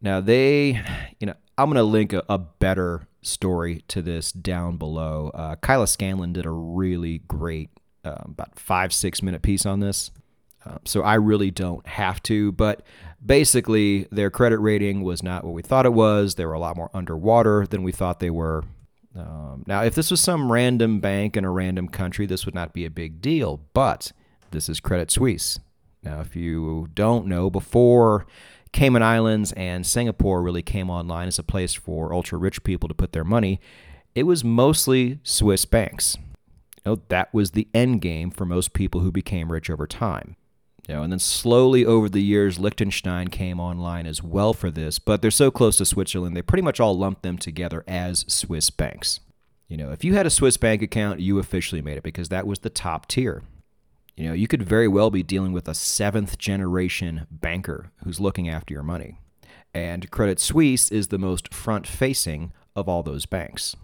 Now 0.00 0.20
they, 0.20 0.82
you 1.20 1.28
know, 1.28 1.34
I'm 1.56 1.66
going 1.66 1.76
to 1.76 1.84
link 1.84 2.12
a, 2.12 2.24
a, 2.28 2.38
better 2.38 3.06
story 3.22 3.84
to 3.86 4.02
this 4.02 4.32
down 4.32 4.78
below. 4.78 5.30
Uh, 5.32 5.54
Kyla 5.54 5.86
Scanlon 5.86 6.32
did 6.32 6.44
a 6.44 6.50
really 6.50 7.18
great, 7.28 7.70
uh, 8.04 8.16
about 8.24 8.58
five 8.58 8.92
six 8.92 9.22
minute 9.22 9.42
piece 9.42 9.64
on 9.64 9.78
this. 9.78 10.10
Uh, 10.66 10.78
so 10.84 11.02
I 11.02 11.14
really 11.14 11.52
don't 11.52 11.86
have 11.86 12.20
to, 12.24 12.50
but 12.50 12.82
basically 13.24 14.06
their 14.10 14.30
credit 14.30 14.58
rating 14.58 15.02
was 15.02 15.22
not 15.22 15.44
what 15.44 15.54
we 15.54 15.62
thought 15.62 15.86
it 15.86 15.92
was. 15.92 16.34
They 16.34 16.44
were 16.44 16.52
a 16.52 16.60
lot 16.60 16.76
more 16.76 16.90
underwater 16.92 17.66
than 17.66 17.82
we 17.82 17.92
thought 17.92 18.20
they 18.20 18.30
were. 18.30 18.64
Um, 19.14 19.64
now, 19.66 19.82
if 19.82 19.94
this 19.94 20.10
was 20.10 20.20
some 20.20 20.50
random 20.50 21.00
bank 21.00 21.36
in 21.36 21.44
a 21.44 21.50
random 21.50 21.88
country, 21.88 22.26
this 22.26 22.46
would 22.46 22.54
not 22.54 22.72
be 22.72 22.84
a 22.84 22.90
big 22.90 23.20
deal, 23.20 23.60
but 23.74 24.12
this 24.50 24.68
is 24.68 24.80
Credit 24.80 25.10
Suisse. 25.10 25.58
Now, 26.02 26.20
if 26.20 26.34
you 26.34 26.88
don't 26.94 27.26
know, 27.26 27.50
before 27.50 28.26
Cayman 28.72 29.02
Islands 29.02 29.52
and 29.52 29.86
Singapore 29.86 30.42
really 30.42 30.62
came 30.62 30.90
online 30.90 31.28
as 31.28 31.38
a 31.38 31.44
place 31.44 31.74
for 31.74 32.12
ultra 32.12 32.38
rich 32.38 32.64
people 32.64 32.88
to 32.88 32.94
put 32.94 33.12
their 33.12 33.24
money, 33.24 33.60
it 34.14 34.24
was 34.24 34.42
mostly 34.42 35.20
Swiss 35.22 35.64
banks. 35.64 36.16
You 36.84 36.92
know, 36.92 37.02
that 37.08 37.32
was 37.32 37.52
the 37.52 37.68
end 37.74 38.00
game 38.00 38.30
for 38.30 38.44
most 38.44 38.72
people 38.72 39.00
who 39.00 39.12
became 39.12 39.52
rich 39.52 39.70
over 39.70 39.86
time. 39.86 40.36
You 40.88 40.96
know, 40.96 41.02
and 41.04 41.12
then 41.12 41.20
slowly 41.20 41.86
over 41.86 42.08
the 42.08 42.22
years, 42.22 42.58
Liechtenstein 42.58 43.28
came 43.28 43.60
online 43.60 44.04
as 44.04 44.22
well 44.22 44.52
for 44.52 44.70
this, 44.70 44.98
but 44.98 45.22
they're 45.22 45.30
so 45.30 45.50
close 45.50 45.76
to 45.76 45.84
Switzerland, 45.84 46.36
they 46.36 46.42
pretty 46.42 46.62
much 46.62 46.80
all 46.80 46.98
lumped 46.98 47.22
them 47.22 47.38
together 47.38 47.84
as 47.86 48.24
Swiss 48.26 48.68
banks. 48.70 49.20
You 49.68 49.76
know, 49.76 49.92
if 49.92 50.02
you 50.04 50.14
had 50.14 50.26
a 50.26 50.30
Swiss 50.30 50.56
bank 50.56 50.82
account, 50.82 51.20
you 51.20 51.38
officially 51.38 51.82
made 51.82 51.96
it 51.96 52.02
because 52.02 52.30
that 52.30 52.46
was 52.46 52.58
the 52.58 52.68
top 52.68 53.06
tier. 53.06 53.42
You 54.16 54.28
know, 54.28 54.34
you 54.34 54.48
could 54.48 54.62
very 54.62 54.88
well 54.88 55.10
be 55.10 55.22
dealing 55.22 55.52
with 55.52 55.68
a 55.68 55.74
seventh 55.74 56.36
generation 56.36 57.26
banker 57.30 57.92
who's 58.04 58.20
looking 58.20 58.48
after 58.48 58.74
your 58.74 58.82
money. 58.82 59.20
And 59.72 60.10
Credit 60.10 60.38
Suisse 60.40 60.90
is 60.90 61.08
the 61.08 61.18
most 61.18 61.54
front 61.54 61.86
facing 61.86 62.52
of 62.74 62.88
all 62.88 63.02
those 63.02 63.24
banks. 63.24 63.76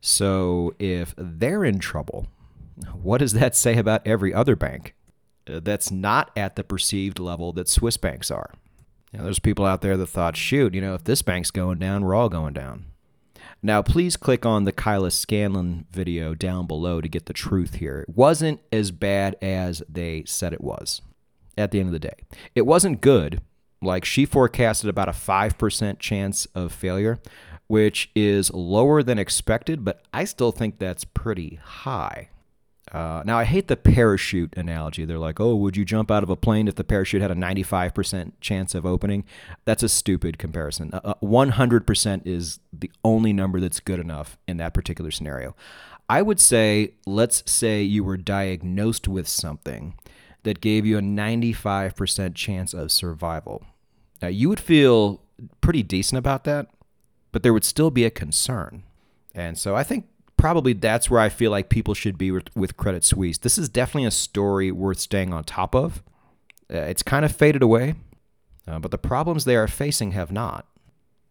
So 0.00 0.74
if 0.78 1.14
they're 1.16 1.64
in 1.64 1.78
trouble, 1.78 2.26
what 2.92 3.18
does 3.18 3.32
that 3.34 3.54
say 3.56 3.78
about 3.78 4.04
every 4.04 4.34
other 4.34 4.56
bank 4.56 4.95
that's 5.46 5.90
not 5.90 6.30
at 6.36 6.56
the 6.56 6.64
perceived 6.64 7.18
level 7.18 7.52
that 7.54 7.68
Swiss 7.68 7.96
banks 7.96 8.30
are? 8.30 8.52
Know, 9.16 9.24
there's 9.24 9.38
people 9.38 9.64
out 9.64 9.80
there 9.80 9.96
that 9.96 10.06
thought, 10.06 10.36
shoot, 10.36 10.74
you 10.74 10.80
know, 10.80 10.94
if 10.94 11.04
this 11.04 11.22
bank's 11.22 11.50
going 11.50 11.78
down, 11.78 12.04
we're 12.04 12.14
all 12.14 12.28
going 12.28 12.52
down. 12.52 12.86
Now, 13.62 13.82
please 13.82 14.16
click 14.16 14.44
on 14.44 14.64
the 14.64 14.72
Kyla 14.72 15.10
Scanlon 15.10 15.86
video 15.90 16.34
down 16.34 16.66
below 16.66 17.00
to 17.00 17.08
get 17.08 17.26
the 17.26 17.32
truth 17.32 17.74
here. 17.76 18.00
It 18.00 18.14
wasn't 18.14 18.60
as 18.70 18.90
bad 18.90 19.36
as 19.40 19.82
they 19.88 20.24
said 20.26 20.52
it 20.52 20.60
was 20.60 21.00
at 21.56 21.70
the 21.70 21.80
end 21.80 21.88
of 21.88 21.92
the 21.92 21.98
day. 21.98 22.16
It 22.54 22.66
wasn't 22.66 23.00
good. 23.00 23.40
Like 23.82 24.04
she 24.04 24.26
forecasted 24.26 24.90
about 24.90 25.08
a 25.08 25.12
5% 25.12 25.98
chance 25.98 26.46
of 26.54 26.72
failure, 26.72 27.18
which 27.66 28.10
is 28.14 28.52
lower 28.52 29.02
than 29.02 29.18
expected, 29.18 29.84
but 29.84 30.02
I 30.12 30.24
still 30.24 30.52
think 30.52 30.78
that's 30.78 31.04
pretty 31.04 31.58
high. 31.62 32.28
Uh, 32.92 33.22
now, 33.26 33.36
I 33.36 33.44
hate 33.44 33.66
the 33.66 33.76
parachute 33.76 34.54
analogy. 34.56 35.04
They're 35.04 35.18
like, 35.18 35.40
oh, 35.40 35.56
would 35.56 35.76
you 35.76 35.84
jump 35.84 36.10
out 36.10 36.22
of 36.22 36.30
a 36.30 36.36
plane 36.36 36.68
if 36.68 36.76
the 36.76 36.84
parachute 36.84 37.20
had 37.20 37.32
a 37.32 37.34
95% 37.34 38.32
chance 38.40 38.74
of 38.74 38.86
opening? 38.86 39.24
That's 39.64 39.82
a 39.82 39.88
stupid 39.88 40.38
comparison. 40.38 40.90
Uh, 40.92 41.14
100% 41.22 42.16
uh, 42.16 42.20
is 42.24 42.60
the 42.72 42.90
only 43.04 43.32
number 43.32 43.58
that's 43.60 43.80
good 43.80 43.98
enough 43.98 44.38
in 44.46 44.56
that 44.58 44.72
particular 44.72 45.10
scenario. 45.10 45.56
I 46.08 46.22
would 46.22 46.38
say, 46.38 46.94
let's 47.06 47.42
say 47.50 47.82
you 47.82 48.04
were 48.04 48.16
diagnosed 48.16 49.08
with 49.08 49.26
something 49.26 49.98
that 50.44 50.60
gave 50.60 50.86
you 50.86 50.98
a 50.98 51.02
95% 51.02 52.34
chance 52.36 52.72
of 52.72 52.92
survival. 52.92 53.64
Now, 54.22 54.28
you 54.28 54.48
would 54.48 54.60
feel 54.60 55.20
pretty 55.60 55.82
decent 55.82 56.18
about 56.18 56.44
that, 56.44 56.68
but 57.32 57.42
there 57.42 57.52
would 57.52 57.64
still 57.64 57.90
be 57.90 58.04
a 58.04 58.10
concern. 58.10 58.84
And 59.34 59.58
so 59.58 59.74
I 59.74 59.82
think 59.82 60.06
probably 60.36 60.72
that's 60.72 61.10
where 61.10 61.20
I 61.20 61.28
feel 61.28 61.50
like 61.50 61.68
people 61.68 61.94
should 61.94 62.18
be 62.18 62.30
with, 62.30 62.76
Credit 62.76 63.04
Suisse. 63.04 63.38
This 63.38 63.58
is 63.58 63.68
definitely 63.68 64.06
a 64.06 64.10
story 64.10 64.70
worth 64.70 64.98
staying 64.98 65.32
on 65.32 65.44
top 65.44 65.74
of. 65.74 66.02
Uh, 66.72 66.78
it's 66.78 67.02
kind 67.02 67.24
of 67.24 67.34
faded 67.34 67.62
away, 67.62 67.94
uh, 68.66 68.78
but 68.78 68.90
the 68.90 68.98
problems 68.98 69.44
they 69.44 69.56
are 69.56 69.68
facing 69.68 70.12
have 70.12 70.32
not. 70.32 70.66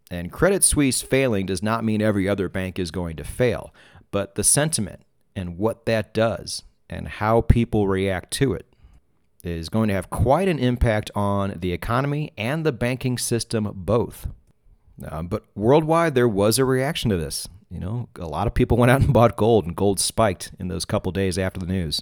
And 0.10 0.32
Credit 0.32 0.64
Suisse 0.64 1.02
failing 1.02 1.46
does 1.46 1.64
not 1.64 1.84
mean 1.84 2.02
every 2.02 2.30
other 2.30 2.48
bank 2.48 2.80
is 2.80 2.92
going 2.92 3.16
to 3.18 3.24
fail, 3.24 3.74
but 4.12 4.36
the 4.36 4.44
sentiment 4.44 5.02
and 5.36 5.58
what 5.58 5.86
that 5.86 6.14
does 6.14 6.64
and 6.90 7.08
how 7.08 7.42
people 7.42 7.88
react 7.88 8.32
to 8.32 8.54
it 8.54 8.68
is 9.44 9.70
going 9.70 9.88
to 9.88 9.94
have 9.94 10.10
quite 10.10 10.48
an 10.48 10.60
impact 10.60 11.12
on 11.16 11.54
the 11.60 11.72
economy 11.72 12.32
and 12.38 12.66
the 12.66 12.72
banking 12.72 13.18
system 13.18 13.72
both. 13.74 14.28
Uh, 15.06 15.22
but 15.22 15.44
worldwide, 15.56 16.16
there 16.16 16.28
was 16.28 16.58
a 16.58 16.66
reaction 16.66 17.10
to 17.10 17.18
this. 17.18 17.48
You 17.76 17.82
know, 17.82 18.08
a 18.18 18.26
lot 18.26 18.48
of 18.48 18.54
people 18.54 18.78
went 18.78 18.90
out 18.90 19.02
and 19.02 19.12
bought 19.12 19.36
gold, 19.36 19.66
and 19.66 19.76
gold 19.76 20.00
spiked 20.00 20.54
in 20.58 20.70
those 20.70 20.86
couple 20.86 21.12
days 21.12 21.38
after 21.38 21.60
the 21.60 21.66
news. 21.66 22.02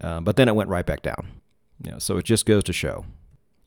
Uh, 0.00 0.20
but 0.20 0.36
then 0.36 0.48
it 0.48 0.54
went 0.54 0.70
right 0.70 0.86
back 0.86 1.02
down. 1.02 1.26
You 1.84 1.90
know, 1.90 1.98
so 1.98 2.16
it 2.16 2.24
just 2.24 2.46
goes 2.46 2.62
to 2.64 2.72
show, 2.72 3.04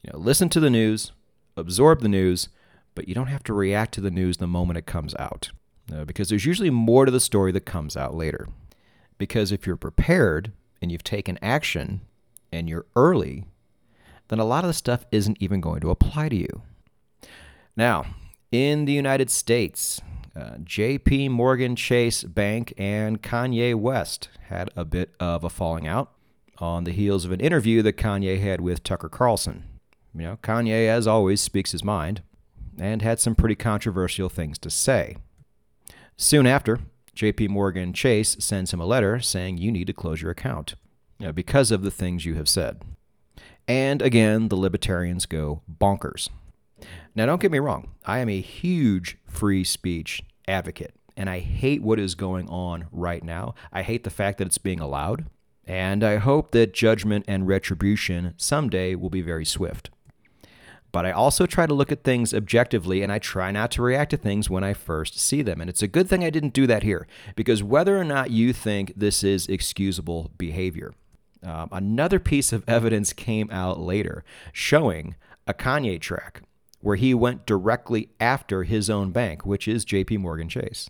you 0.02 0.12
know, 0.14 0.20
listen 0.20 0.48
to 0.50 0.62
the 0.62 0.70
news, 0.70 1.12
absorb 1.58 2.00
the 2.00 2.08
news, 2.08 2.48
but 2.94 3.10
you 3.10 3.14
don't 3.14 3.28
have 3.28 3.44
to 3.44 3.54
react 3.54 3.94
to 3.96 4.02
the 4.02 4.12
news 4.12 4.38
the 4.38 4.48
moment 4.48 4.78
it 4.78 4.86
comes 4.86 5.14
out, 5.16 5.52
because 6.06 6.30
there's 6.30 6.46
usually 6.46 6.70
more 6.70 7.04
to 7.04 7.12
the 7.12 7.20
story 7.20 7.52
that 7.52 7.66
comes 7.66 7.98
out 7.98 8.16
later. 8.16 8.48
Because 9.18 9.52
if 9.52 9.68
you're 9.68 9.76
prepared 9.76 10.54
and 10.82 10.92
you've 10.92 11.04
taken 11.04 11.38
action 11.42 12.00
and 12.54 12.70
you're 12.70 12.86
early, 12.96 13.44
then 14.30 14.40
a 14.40 14.46
lot 14.46 14.64
of 14.64 14.70
the 14.70 14.74
stuff 14.74 15.06
isn't 15.12 15.38
even 15.42 15.60
going 15.60 15.82
to 15.82 15.90
apply 15.90 16.30
to 16.30 16.36
you. 16.36 16.62
Now, 17.76 18.06
in 18.52 18.86
the 18.86 18.94
United 18.94 19.30
States, 19.30 20.00
uh, 20.36 20.58
JP 20.64 21.32
Morgan 21.32 21.76
Chase 21.76 22.24
Bank 22.24 22.74
and 22.78 23.22
Kanye 23.22 23.74
West 23.74 24.30
had 24.50 24.70
a 24.76 24.84
bit 24.84 25.14
of 25.20 25.44
a 25.44 25.50
falling 25.50 25.88
out 25.88 26.12
on 26.58 26.84
the 26.84 26.92
heels 26.92 27.26
of 27.26 27.32
an 27.32 27.40
interview 27.40 27.82
that 27.82 27.98
Kanye 27.98 28.42
had 28.42 28.62
with 28.62 28.84
Tucker 28.84 29.10
Carlson. 29.10 29.64
You 30.14 30.24
know, 30.24 30.40
Kanye, 30.42 30.88
as 30.88 31.08
always, 31.08 31.42
speaks 31.42 31.72
his 31.72 31.84
mind 31.84 32.22
and 32.78 33.02
had 33.02 33.20
some 33.20 33.36
pretty 33.36 33.56
controversial 33.56 34.30
things 34.30 34.58
to 34.60 34.70
say. 34.70 35.18
Soon 36.18 36.46
after, 36.46 36.80
JP 37.16 37.50
Morgan 37.50 37.94
Chase 37.94 38.36
sends 38.40 38.74
him 38.74 38.80
a 38.80 38.86
letter 38.86 39.20
saying 39.20 39.58
you 39.58 39.72
need 39.72 39.88
to 39.88 39.94
close 39.94 40.22
your 40.22 40.32
account 40.32 40.76
you 41.20 41.28
know, 41.28 41.34
because 41.34 41.72
of 41.72 41.82
the 41.82 41.92
things 41.92 42.26
you 42.26 42.36
have 42.36 42.50
said. 42.50 42.82
And 43.68 44.02
again, 44.02 44.50
the 44.50 44.58
libertarians 44.58 45.26
go 45.26 45.62
bonkers. 45.72 46.30
Now, 47.16 47.26
don't 47.26 47.42
get 47.42 47.52
me 47.52 47.60
wrong, 47.60 47.92
I 48.06 48.20
am 48.20 48.30
a 48.30 48.42
huge 48.42 49.18
free 49.26 49.64
speech 49.64 50.22
advocate, 50.48 50.94
and 51.16 51.30
I 51.30 51.40
hate 51.40 51.82
what 51.82 52.00
is 52.00 52.16
going 52.16 52.50
on 52.50 52.88
right 52.92 53.24
now. 53.24 53.56
I 53.72 53.84
hate 53.84 54.04
the 54.04 54.10
fact 54.10 54.38
that 54.38 54.48
it's 54.48 54.58
being 54.58 54.80
allowed, 54.80 55.26
and 55.66 56.04
I 56.04 56.18
hope 56.18 56.52
that 56.52 56.74
judgment 56.74 57.26
and 57.28 57.48
retribution 57.48 58.34
someday 58.38 58.96
will 58.96 59.10
be 59.10 59.22
very 59.22 59.46
swift. 59.46 59.90
But 60.92 61.06
I 61.06 61.12
also 61.12 61.46
try 61.46 61.66
to 61.66 61.74
look 61.74 61.92
at 61.92 62.04
things 62.04 62.34
objectively, 62.34 63.02
and 63.02 63.12
I 63.12 63.20
try 63.20 63.52
not 63.52 63.72
to 63.72 63.82
react 63.82 64.12
to 64.12 64.18
things 64.18 64.50
when 64.50 64.64
I 64.64 64.74
first 64.74 65.20
see 65.20 65.42
them. 65.42 65.60
And 65.60 65.70
it's 65.70 65.82
a 65.82 65.90
good 65.90 66.08
thing 66.08 66.24
I 66.24 66.30
didn't 66.30 66.54
do 66.54 66.68
that 66.68 66.84
here, 66.84 67.06
because 67.36 67.62
whether 67.62 67.98
or 67.98 68.06
not 68.06 68.32
you 68.32 68.54
think 68.54 68.94
this 68.96 69.24
is 69.24 69.48
excusable 69.48 70.32
behavior, 70.38 70.94
um, 71.44 71.68
another 71.72 72.20
piece 72.20 72.54
of 72.54 72.64
evidence 72.68 73.12
came 73.12 73.50
out 73.52 73.80
later 73.80 74.24
showing 74.54 75.16
a 75.46 75.54
Kanye 75.54 76.00
track 76.00 76.44
where 76.86 76.98
he 76.98 77.16
went 77.16 77.48
directly 77.48 78.10
after 78.20 78.62
his 78.62 78.92
own 78.92 79.10
bank, 79.10 79.44
which 79.44 79.68
is 79.68 79.84
JP 79.84 80.20
Morgan 80.20 80.48
Chase. 80.48 80.88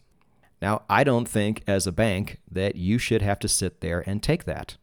Now, 0.61 0.81
I 0.89 1.05
don't 1.05 1.25
think 1.25 1.63
as 1.67 1.87
a 1.87 1.91
bank 1.93 2.41
that 2.51 2.75
you 2.75 2.97
should 2.97 3.21
have 3.21 3.39
to 3.39 3.47
sit 3.47 3.79
there 3.79 4.03
and 4.05 4.21
take 4.21 4.43
that. 4.43 4.75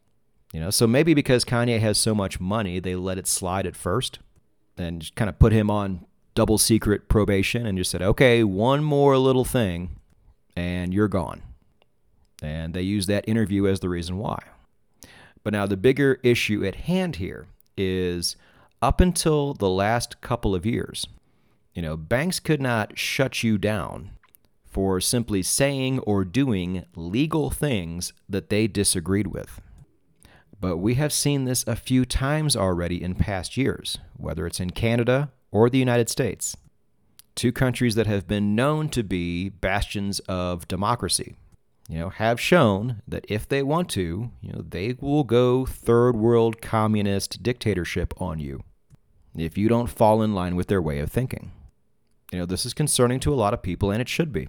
You 0.54 0.60
know, 0.60 0.70
so 0.70 0.86
maybe 0.86 1.12
because 1.12 1.44
Kanye 1.44 1.80
has 1.80 1.98
so 1.98 2.14
much 2.14 2.40
money, 2.40 2.80
they 2.80 2.94
let 2.94 3.18
it 3.18 3.26
slide 3.26 3.66
at 3.66 3.76
first 3.76 4.20
and 4.78 5.02
just 5.02 5.14
kind 5.14 5.28
of 5.28 5.38
put 5.38 5.52
him 5.52 5.70
on 5.70 6.06
double 6.34 6.56
secret 6.56 7.10
probation 7.10 7.66
and 7.66 7.76
just 7.76 7.90
said, 7.90 8.00
"Okay, 8.00 8.42
one 8.42 8.82
more 8.82 9.18
little 9.18 9.44
thing 9.44 9.96
and 10.56 10.94
you're 10.94 11.08
gone." 11.08 11.42
And 12.42 12.72
they 12.72 12.80
use 12.80 13.04
that 13.08 13.28
interview 13.28 13.66
as 13.66 13.80
the 13.80 13.90
reason 13.90 14.16
why. 14.16 14.38
But 15.44 15.52
now 15.52 15.66
the 15.66 15.76
bigger 15.76 16.20
issue 16.22 16.64
at 16.64 16.86
hand 16.86 17.16
here 17.16 17.48
is 17.76 18.34
up 18.82 19.00
until 19.00 19.54
the 19.54 19.70
last 19.70 20.20
couple 20.20 20.54
of 20.54 20.66
years, 20.66 21.06
you 21.72 21.80
know, 21.80 21.96
banks 21.96 22.40
could 22.40 22.60
not 22.60 22.98
shut 22.98 23.44
you 23.44 23.56
down 23.56 24.10
for 24.66 25.00
simply 25.00 25.42
saying 25.42 26.00
or 26.00 26.24
doing 26.24 26.84
legal 26.96 27.48
things 27.48 28.12
that 28.28 28.50
they 28.50 28.66
disagreed 28.66 29.28
with. 29.28 29.60
But 30.60 30.78
we 30.78 30.94
have 30.94 31.12
seen 31.12 31.44
this 31.44 31.64
a 31.66 31.76
few 31.76 32.04
times 32.04 32.56
already 32.56 33.02
in 33.02 33.14
past 33.14 33.56
years, 33.56 33.98
whether 34.16 34.46
it's 34.46 34.60
in 34.60 34.70
Canada 34.70 35.30
or 35.50 35.70
the 35.70 35.78
United 35.78 36.08
States. 36.08 36.56
Two 37.34 37.52
countries 37.52 37.94
that 37.94 38.06
have 38.06 38.26
been 38.26 38.54
known 38.54 38.88
to 38.90 39.02
be 39.02 39.48
bastions 39.48 40.18
of 40.20 40.68
democracy, 40.68 41.34
you 41.88 41.98
know, 41.98 42.10
have 42.10 42.40
shown 42.40 43.02
that 43.08 43.24
if 43.28 43.48
they 43.48 43.62
want 43.62 43.88
to, 43.90 44.30
you 44.40 44.52
know, 44.52 44.62
they 44.68 44.96
will 45.00 45.24
go 45.24 45.64
third 45.64 46.16
world 46.16 46.60
communist 46.60 47.42
dictatorship 47.42 48.12
on 48.20 48.38
you 48.38 48.62
if 49.36 49.56
you 49.56 49.68
don't 49.68 49.90
fall 49.90 50.22
in 50.22 50.34
line 50.34 50.56
with 50.56 50.68
their 50.68 50.82
way 50.82 50.98
of 50.98 51.10
thinking. 51.10 51.52
You 52.32 52.38
know, 52.38 52.46
this 52.46 52.64
is 52.64 52.74
concerning 52.74 53.20
to 53.20 53.32
a 53.32 53.36
lot 53.36 53.54
of 53.54 53.62
people, 53.62 53.90
and 53.90 54.00
it 54.00 54.08
should 54.08 54.32
be. 54.32 54.48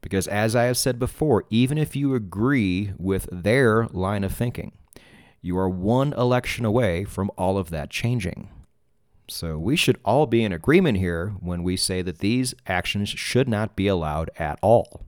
Because 0.00 0.26
as 0.28 0.56
I 0.56 0.64
have 0.64 0.78
said 0.78 0.98
before, 0.98 1.44
even 1.50 1.76
if 1.76 1.94
you 1.94 2.14
agree 2.14 2.92
with 2.96 3.28
their 3.30 3.86
line 3.88 4.24
of 4.24 4.32
thinking, 4.32 4.72
you 5.42 5.58
are 5.58 5.68
one 5.68 6.12
election 6.14 6.64
away 6.64 7.04
from 7.04 7.30
all 7.36 7.58
of 7.58 7.70
that 7.70 7.90
changing. 7.90 8.48
So 9.28 9.58
we 9.58 9.76
should 9.76 9.98
all 10.04 10.26
be 10.26 10.42
in 10.42 10.52
agreement 10.52 10.98
here 10.98 11.34
when 11.40 11.62
we 11.62 11.76
say 11.76 12.02
that 12.02 12.18
these 12.18 12.54
actions 12.66 13.10
should 13.10 13.48
not 13.48 13.76
be 13.76 13.86
allowed 13.86 14.30
at 14.38 14.58
all. 14.60 15.04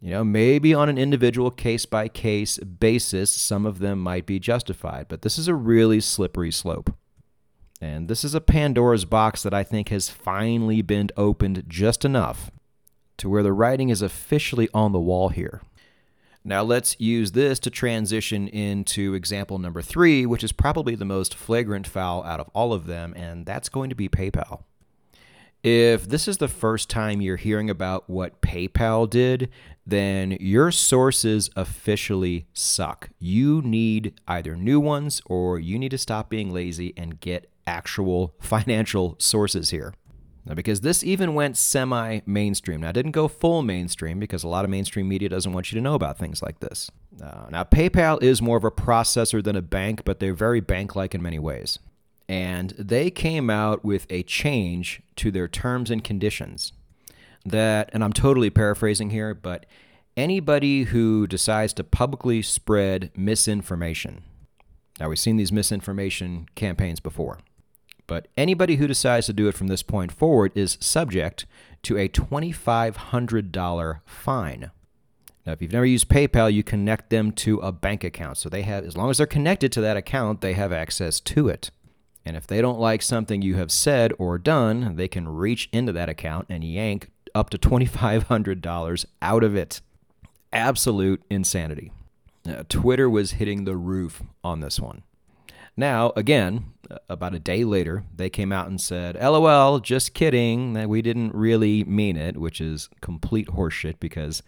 You 0.00 0.10
know, 0.10 0.24
maybe 0.24 0.74
on 0.74 0.88
an 0.88 0.98
individual 0.98 1.50
case 1.50 1.86
by 1.86 2.08
case 2.08 2.58
basis, 2.58 3.30
some 3.30 3.64
of 3.64 3.78
them 3.78 3.98
might 3.98 4.26
be 4.26 4.38
justified, 4.38 5.06
but 5.08 5.22
this 5.22 5.38
is 5.38 5.48
a 5.48 5.54
really 5.54 6.00
slippery 6.00 6.52
slope. 6.52 6.94
And 7.80 8.08
this 8.08 8.24
is 8.24 8.34
a 8.34 8.40
Pandora's 8.40 9.04
box 9.04 9.42
that 9.42 9.54
I 9.54 9.62
think 9.62 9.88
has 9.90 10.08
finally 10.08 10.82
been 10.82 11.10
opened 11.16 11.64
just 11.68 12.04
enough 12.04 12.50
to 13.18 13.28
where 13.28 13.42
the 13.42 13.52
writing 13.52 13.88
is 13.88 14.02
officially 14.02 14.68
on 14.72 14.92
the 14.92 15.00
wall 15.00 15.30
here. 15.30 15.62
Now 16.44 16.62
let's 16.62 17.00
use 17.00 17.32
this 17.32 17.58
to 17.60 17.70
transition 17.70 18.46
into 18.46 19.14
example 19.14 19.58
number 19.58 19.82
three, 19.82 20.24
which 20.26 20.44
is 20.44 20.52
probably 20.52 20.94
the 20.94 21.04
most 21.04 21.34
flagrant 21.34 21.88
foul 21.88 22.22
out 22.22 22.38
of 22.38 22.48
all 22.54 22.72
of 22.72 22.86
them, 22.86 23.14
and 23.16 23.44
that's 23.44 23.68
going 23.68 23.90
to 23.90 23.96
be 23.96 24.08
PayPal. 24.08 24.62
If 25.64 26.08
this 26.08 26.28
is 26.28 26.36
the 26.36 26.46
first 26.46 26.88
time 26.88 27.20
you're 27.20 27.36
hearing 27.36 27.68
about 27.68 28.08
what 28.08 28.40
PayPal 28.40 29.10
did, 29.10 29.50
then 29.84 30.36
your 30.38 30.70
sources 30.70 31.50
officially 31.56 32.46
suck. 32.52 33.10
You 33.18 33.60
need 33.62 34.20
either 34.28 34.54
new 34.54 34.78
ones 34.78 35.20
or 35.26 35.58
you 35.58 35.76
need 35.80 35.90
to 35.90 35.98
stop 35.98 36.30
being 36.30 36.52
lazy 36.52 36.94
and 36.96 37.18
get 37.18 37.50
actual 37.66 38.34
financial 38.40 39.16
sources 39.18 39.70
here. 39.70 39.94
Now, 40.46 40.54
because 40.54 40.82
this 40.82 41.02
even 41.02 41.34
went 41.34 41.56
semi 41.56 42.20
mainstream. 42.24 42.82
Now, 42.82 42.90
it 42.90 42.92
didn't 42.92 43.10
go 43.10 43.26
full 43.26 43.62
mainstream 43.62 44.20
because 44.20 44.44
a 44.44 44.48
lot 44.48 44.64
of 44.64 44.70
mainstream 44.70 45.08
media 45.08 45.28
doesn't 45.28 45.52
want 45.52 45.72
you 45.72 45.76
to 45.76 45.82
know 45.82 45.94
about 45.94 46.18
things 46.18 46.40
like 46.40 46.60
this. 46.60 46.88
Uh, 47.20 47.46
now, 47.50 47.64
PayPal 47.64 48.22
is 48.22 48.40
more 48.40 48.56
of 48.56 48.62
a 48.62 48.70
processor 48.70 49.42
than 49.42 49.56
a 49.56 49.62
bank, 49.62 50.02
but 50.04 50.20
they're 50.20 50.34
very 50.34 50.60
bank 50.60 50.94
like 50.94 51.16
in 51.16 51.22
many 51.22 51.40
ways. 51.40 51.80
And 52.28 52.70
they 52.78 53.10
came 53.10 53.50
out 53.50 53.84
with 53.84 54.06
a 54.08 54.22
change 54.22 55.02
to 55.16 55.32
their 55.32 55.48
terms 55.48 55.90
and 55.90 56.04
conditions 56.04 56.72
that, 57.44 57.90
and 57.92 58.04
I'm 58.04 58.12
totally 58.12 58.50
paraphrasing 58.50 59.10
here, 59.10 59.34
but 59.34 59.66
anybody 60.16 60.84
who 60.84 61.26
decides 61.26 61.72
to 61.74 61.84
publicly 61.84 62.42
spread 62.42 63.10
misinformation. 63.16 64.22
Now, 65.00 65.08
we've 65.08 65.18
seen 65.18 65.36
these 65.36 65.52
misinformation 65.52 66.46
campaigns 66.54 67.00
before. 67.00 67.40
But 68.06 68.28
anybody 68.36 68.76
who 68.76 68.86
decides 68.86 69.26
to 69.26 69.32
do 69.32 69.48
it 69.48 69.56
from 69.56 69.66
this 69.66 69.82
point 69.82 70.12
forward 70.12 70.52
is 70.54 70.78
subject 70.80 71.46
to 71.82 71.98
a 71.98 72.08
$2,500 72.08 74.00
fine. 74.04 74.70
Now, 75.44 75.52
if 75.52 75.62
you've 75.62 75.72
never 75.72 75.86
used 75.86 76.08
PayPal, 76.08 76.52
you 76.52 76.64
connect 76.64 77.10
them 77.10 77.30
to 77.32 77.58
a 77.58 77.70
bank 77.70 78.02
account. 78.02 78.36
So 78.38 78.48
they 78.48 78.62
have, 78.62 78.84
as 78.84 78.96
long 78.96 79.10
as 79.10 79.18
they're 79.18 79.26
connected 79.26 79.70
to 79.72 79.80
that 79.80 79.96
account, 79.96 80.40
they 80.40 80.54
have 80.54 80.72
access 80.72 81.20
to 81.20 81.48
it. 81.48 81.70
And 82.24 82.36
if 82.36 82.46
they 82.48 82.60
don't 82.60 82.80
like 82.80 83.02
something 83.02 83.42
you 83.42 83.54
have 83.54 83.70
said 83.70 84.12
or 84.18 84.38
done, 84.38 84.96
they 84.96 85.06
can 85.06 85.28
reach 85.28 85.68
into 85.72 85.92
that 85.92 86.08
account 86.08 86.46
and 86.48 86.64
yank 86.64 87.10
up 87.36 87.50
to 87.50 87.58
$2,500 87.58 89.06
out 89.22 89.44
of 89.44 89.54
it. 89.54 89.80
Absolute 90.52 91.22
insanity. 91.30 91.92
Uh, 92.48 92.64
Twitter 92.68 93.08
was 93.08 93.32
hitting 93.32 93.64
the 93.64 93.76
roof 93.76 94.22
on 94.42 94.60
this 94.60 94.80
one. 94.80 95.04
Now, 95.76 96.12
again, 96.16 96.72
about 97.08 97.34
a 97.34 97.38
day 97.38 97.64
later, 97.64 98.04
they 98.14 98.30
came 98.30 98.52
out 98.52 98.68
and 98.68 98.80
said, 98.80 99.16
LOL, 99.16 99.78
just 99.80 100.14
kidding, 100.14 100.72
that 100.72 100.88
we 100.88 101.02
didn't 101.02 101.34
really 101.34 101.84
mean 101.84 102.16
it, 102.16 102.36
which 102.38 102.60
is 102.60 102.88
complete 103.00 103.48
horseshit 103.48 104.00
because 104.00 104.42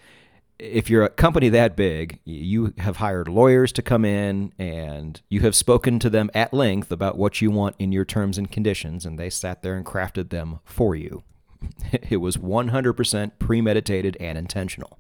if 0.58 0.90
you're 0.90 1.04
a 1.04 1.10
company 1.10 1.48
that 1.50 1.76
big, 1.76 2.20
you 2.24 2.74
have 2.78 2.96
hired 2.96 3.28
lawyers 3.28 3.72
to 3.72 3.82
come 3.82 4.04
in 4.04 4.52
and 4.58 5.20
you 5.28 5.40
have 5.40 5.54
spoken 5.54 5.98
to 6.00 6.10
them 6.10 6.30
at 6.34 6.52
length 6.52 6.90
about 6.90 7.16
what 7.16 7.40
you 7.40 7.50
want 7.50 7.76
in 7.78 7.92
your 7.92 8.04
terms 8.04 8.38
and 8.38 8.50
conditions, 8.50 9.06
and 9.06 9.18
they 9.18 9.30
sat 9.30 9.62
there 9.62 9.76
and 9.76 9.86
crafted 9.86 10.30
them 10.30 10.60
for 10.64 10.94
you. 10.94 11.22
It 12.10 12.18
was 12.18 12.36
100% 12.36 13.32
premeditated 13.38 14.16
and 14.20 14.38
intentional. 14.38 14.98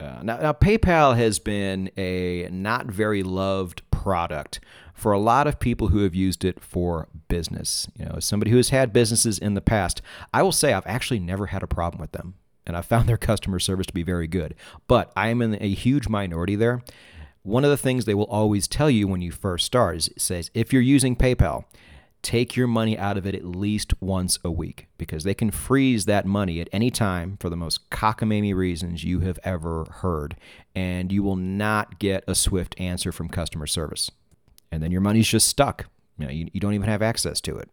Uh, 0.00 0.20
now, 0.22 0.36
now, 0.38 0.52
PayPal 0.52 1.16
has 1.16 1.38
been 1.38 1.90
a 1.96 2.48
not 2.50 2.86
very 2.86 3.22
loved 3.22 3.82
product 4.02 4.58
for 4.94 5.12
a 5.12 5.18
lot 5.18 5.46
of 5.46 5.60
people 5.60 5.88
who 5.88 6.02
have 6.02 6.14
used 6.14 6.44
it 6.44 6.60
for 6.60 7.08
business. 7.28 7.88
You 7.96 8.06
know, 8.06 8.14
as 8.16 8.24
somebody 8.24 8.50
who 8.50 8.56
has 8.56 8.70
had 8.70 8.92
businesses 8.92 9.38
in 9.38 9.54
the 9.54 9.60
past, 9.60 10.02
I 10.34 10.42
will 10.42 10.52
say 10.52 10.72
I've 10.72 10.86
actually 10.86 11.20
never 11.20 11.46
had 11.46 11.62
a 11.62 11.68
problem 11.68 12.00
with 12.00 12.10
them, 12.10 12.34
and 12.66 12.76
I've 12.76 12.86
found 12.86 13.08
their 13.08 13.16
customer 13.30 13.60
service 13.60 13.86
to 13.86 13.94
be 13.94 14.02
very 14.02 14.26
good. 14.26 14.56
But 14.88 15.12
I 15.14 15.28
am 15.28 15.40
in 15.40 15.56
a 15.62 15.68
huge 15.68 16.08
minority 16.08 16.56
there. 16.56 16.82
One 17.44 17.64
of 17.64 17.70
the 17.70 17.76
things 17.76 18.04
they 18.04 18.14
will 18.14 18.24
always 18.24 18.66
tell 18.66 18.90
you 18.90 19.06
when 19.06 19.22
you 19.22 19.30
first 19.30 19.66
start 19.66 19.96
is 19.96 20.08
it 20.08 20.20
says 20.20 20.50
if 20.52 20.72
you're 20.72 20.82
using 20.82 21.14
PayPal, 21.14 21.64
take 22.22 22.56
your 22.56 22.68
money 22.68 22.96
out 22.96 23.18
of 23.18 23.26
it 23.26 23.34
at 23.34 23.44
least 23.44 24.00
once 24.00 24.38
a 24.44 24.50
week 24.50 24.86
because 24.96 25.24
they 25.24 25.34
can 25.34 25.50
freeze 25.50 26.04
that 26.04 26.24
money 26.24 26.60
at 26.60 26.68
any 26.72 26.90
time 26.90 27.36
for 27.40 27.50
the 27.50 27.56
most 27.56 27.90
cockamamie 27.90 28.54
reasons 28.54 29.02
you 29.02 29.20
have 29.20 29.40
ever 29.42 29.84
heard. 29.84 30.36
And 30.74 31.10
you 31.10 31.22
will 31.22 31.36
not 31.36 31.98
get 31.98 32.22
a 32.28 32.34
swift 32.34 32.78
answer 32.78 33.10
from 33.10 33.28
customer 33.28 33.66
service. 33.66 34.10
And 34.70 34.82
then 34.82 34.92
your 34.92 35.00
money's 35.00 35.28
just 35.28 35.48
stuck. 35.48 35.86
You, 36.16 36.26
know, 36.26 36.32
you, 36.32 36.48
you 36.52 36.60
don't 36.60 36.74
even 36.74 36.88
have 36.88 37.02
access 37.02 37.40
to 37.42 37.58
it. 37.58 37.68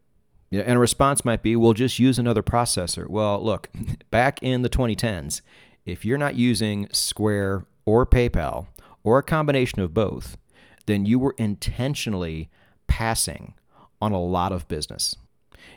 And 0.51 0.77
a 0.77 0.79
response 0.79 1.23
might 1.23 1.43
be, 1.43 1.55
we'll 1.55 1.73
just 1.73 1.99
use 1.99 2.17
another 2.17 2.41
processor. 2.41 3.07
Well, 3.07 3.43
look, 3.43 3.69
back 4.09 4.41
in 4.41 4.63
the 4.63 4.69
2010s, 4.69 5.41
if 5.85 6.03
you're 6.03 6.17
not 6.17 6.35
using 6.35 6.87
Square 6.91 7.65
or 7.85 8.05
PayPal 8.05 8.67
or 9.03 9.19
a 9.19 9.23
combination 9.23 9.79
of 9.79 9.93
both, 9.93 10.37
then 10.87 11.05
you 11.05 11.19
were 11.19 11.35
intentionally 11.37 12.49
passing 12.88 13.53
on 14.01 14.12
a 14.12 14.21
lot 14.21 14.51
of 14.51 14.67
business. 14.67 15.15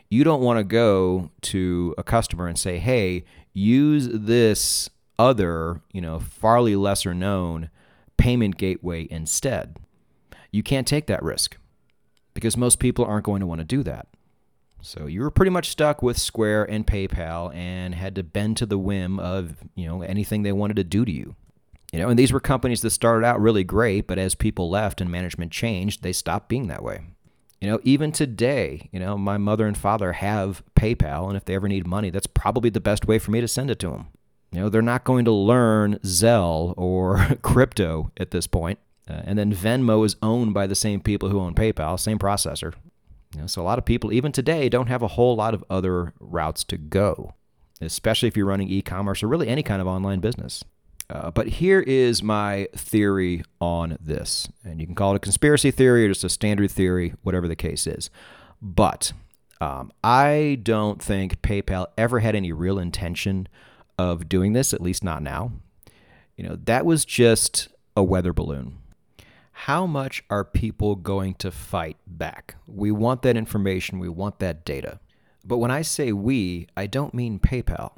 You 0.09 0.25
don't 0.25 0.43
want 0.43 0.59
to 0.59 0.65
go 0.65 1.31
to 1.43 1.95
a 1.99 2.03
customer 2.03 2.47
and 2.47 2.59
say, 2.59 2.79
"Hey, 2.79 3.25
use 3.53 4.09
this 4.13 4.91
other, 5.19 5.81
you 5.93 6.01
know, 6.01 6.19
farly 6.19 6.79
lesser 6.79 7.15
known 7.15 7.71
payment 8.17 8.57
gateway 8.57 9.07
instead." 9.11 9.77
You 10.51 10.63
can't 10.63 10.87
take 10.87 11.07
that 11.07 11.23
risk 11.23 11.57
because 12.35 12.57
most 12.57 12.79
people 12.79 13.05
aren't 13.05 13.25
going 13.25 13.41
to 13.41 13.47
want 13.47 13.61
to 13.61 13.65
do 13.65 13.83
that. 13.83 14.07
So 14.83 15.07
you 15.07 15.21
were 15.21 15.31
pretty 15.31 15.51
much 15.51 15.71
stuck 15.71 16.03
with 16.03 16.19
Square 16.19 16.65
and 16.65 16.87
PayPal 16.87 17.55
and 17.55 17.95
had 17.95 18.17
to 18.17 18.23
bend 18.23 18.57
to 18.59 18.67
the 18.67 18.79
whim 18.79 19.19
of, 19.21 19.57
you 19.77 19.87
know, 19.87 20.03
anything 20.03 20.43
they 20.43 20.53
wanted 20.53 20.77
to 20.77 20.85
do 20.85 21.05
to 21.05 21.13
you. 21.13 21.37
You 21.93 22.01
know, 22.01 22.09
and 22.09 22.19
these 22.19 22.33
were 22.33 22.41
companies 22.41 22.81
that 22.81 22.91
started 22.91 23.25
out 23.25 23.41
really 23.41 23.65
great, 23.65 24.07
but 24.07 24.19
as 24.19 24.35
people 24.35 24.69
left 24.69 25.01
and 25.01 25.11
management 25.11 25.53
changed, 25.53 26.03
they 26.03 26.13
stopped 26.13 26.49
being 26.49 26.67
that 26.67 26.83
way. 26.83 27.03
You 27.63 27.69
know, 27.69 27.79
even 27.85 28.11
today, 28.11 28.89
you 28.91 28.99
know, 28.99 29.17
my 29.17 29.39
mother 29.39 29.69
and 29.69 29.79
father 29.79 30.15
have 30.15 30.65
PayPal, 30.75 31.29
and 31.29 31.37
if 31.37 31.45
they 31.45 31.55
ever 31.55 31.69
need 31.69 31.87
money, 31.87 32.11
that's 32.11 32.27
probably 32.27 32.71
the 32.71 32.81
best 32.81 33.07
way 33.07 33.21
for 33.21 33.31
me 33.31 33.41
to 33.41 33.47
send 33.47 33.71
it 33.71 33.79
to 33.79 33.91
them. 33.91 34.09
You 34.51 34.63
know, 34.63 34.69
they're 34.69 34.83
not 34.83 35.05
going 35.05 35.25
to 35.27 35.31
learn 35.31 36.01
Zelle 36.01 36.75
or 36.77 37.25
crypto 37.43 38.11
at 38.17 38.33
this 38.33 38.49
point. 38.49 38.81
Uh, 39.09 39.23
and 39.25 39.39
then 39.39 39.55
Venmo 39.55 40.05
is 40.05 40.17
owned 40.23 40.53
by 40.53 40.67
the 40.67 40.75
same 40.75 41.01
people 41.01 41.29
who 41.29 41.39
own 41.39 41.55
PayPal, 41.55 42.01
same 42.01 42.19
processor. 42.19 42.75
You 43.33 43.43
know, 43.43 43.47
so 43.47 43.63
a 43.63 43.65
lot 43.65 43.79
of 43.79 43.85
people, 43.85 44.13
even 44.13 44.33
today, 44.33 44.69
don't 44.69 44.89
have 44.89 45.03
a 45.03 45.09
whole 45.09 45.37
lot 45.37 45.55
of 45.55 45.65
other 45.71 46.15
routes 46.19 46.65
to 46.65 46.77
go, 46.77 47.35
especially 47.81 48.27
if 48.27 48.37
you're 48.37 48.45
running 48.45 48.71
e 48.71 48.83
commerce 48.83 49.23
or 49.23 49.29
really 49.29 49.47
any 49.47 49.63
kind 49.63 49.81
of 49.81 49.87
online 49.87 50.19
business. 50.19 50.65
Uh, 51.13 51.31
but 51.31 51.47
here 51.47 51.81
is 51.81 52.23
my 52.23 52.67
theory 52.75 53.45
on 53.61 53.99
this. 54.01 54.49
And 54.65 54.81
you 54.81 54.87
can 54.87 54.95
call 54.95 55.13
it 55.13 55.17
a 55.17 55.21
conspiracy 55.21 55.71
theory 55.71 56.07
or 56.07 56.09
just 56.09 56.25
a 56.25 56.31
standard 56.31 56.71
theory, 56.71 57.15
whatever 57.23 57.47
the 57.47 57.57
case 57.57 57.87
is. 57.87 58.09
But 58.63 59.13
um, 59.61 59.93
I 60.03 60.59
don't 60.63 61.03
think 61.03 61.43
PayPal 61.43 61.87
ever 61.99 62.21
had 62.21 62.35
any 62.35 62.51
real 62.51 62.79
intention 62.79 63.47
of 63.99 64.27
doing 64.27 64.55
this, 64.55 64.73
at 64.73 64.81
least 64.81 65.05
not 65.05 65.23
now. 65.23 65.53
You 66.35 66.49
know, 66.49 66.57
that 66.65 66.87
was 66.87 67.05
just 67.05 67.69
a 67.95 68.03
weather 68.03 68.33
balloon. 68.33 68.79
How 69.53 69.87
much 69.87 70.25
are 70.31 70.45
people 70.45 70.97
going 70.97 71.35
to 71.35 71.51
fight 71.51 71.99
back? 72.07 72.57
We 72.67 72.91
want 72.91 73.21
that 73.23 73.37
information, 73.37 73.99
we 73.99 74.09
want 74.09 74.39
that 74.39 74.65
data. 74.65 74.99
But 75.45 75.59
when 75.59 75.71
I 75.71 75.83
say 75.83 76.11
we, 76.13 76.69
I 76.75 76.87
don't 76.87 77.13
mean 77.13 77.39
PayPal. 77.39 77.93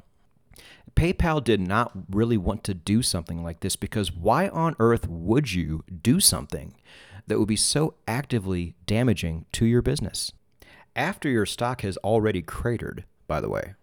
PayPal 0.95 1.43
did 1.43 1.59
not 1.59 1.91
really 2.09 2.37
want 2.37 2.63
to 2.65 2.73
do 2.73 3.01
something 3.01 3.43
like 3.43 3.59
this 3.59 3.75
because 3.75 4.11
why 4.11 4.47
on 4.47 4.75
earth 4.79 5.07
would 5.07 5.53
you 5.53 5.83
do 6.01 6.19
something 6.19 6.75
that 7.27 7.37
would 7.39 7.47
be 7.47 7.55
so 7.55 7.95
actively 8.07 8.75
damaging 8.85 9.45
to 9.53 9.65
your 9.65 9.81
business? 9.81 10.31
After 10.95 11.29
your 11.29 11.45
stock 11.45 11.81
has 11.81 11.97
already 11.97 12.41
cratered, 12.41 13.03
by 13.27 13.41
the 13.41 13.49
way. 13.49 13.73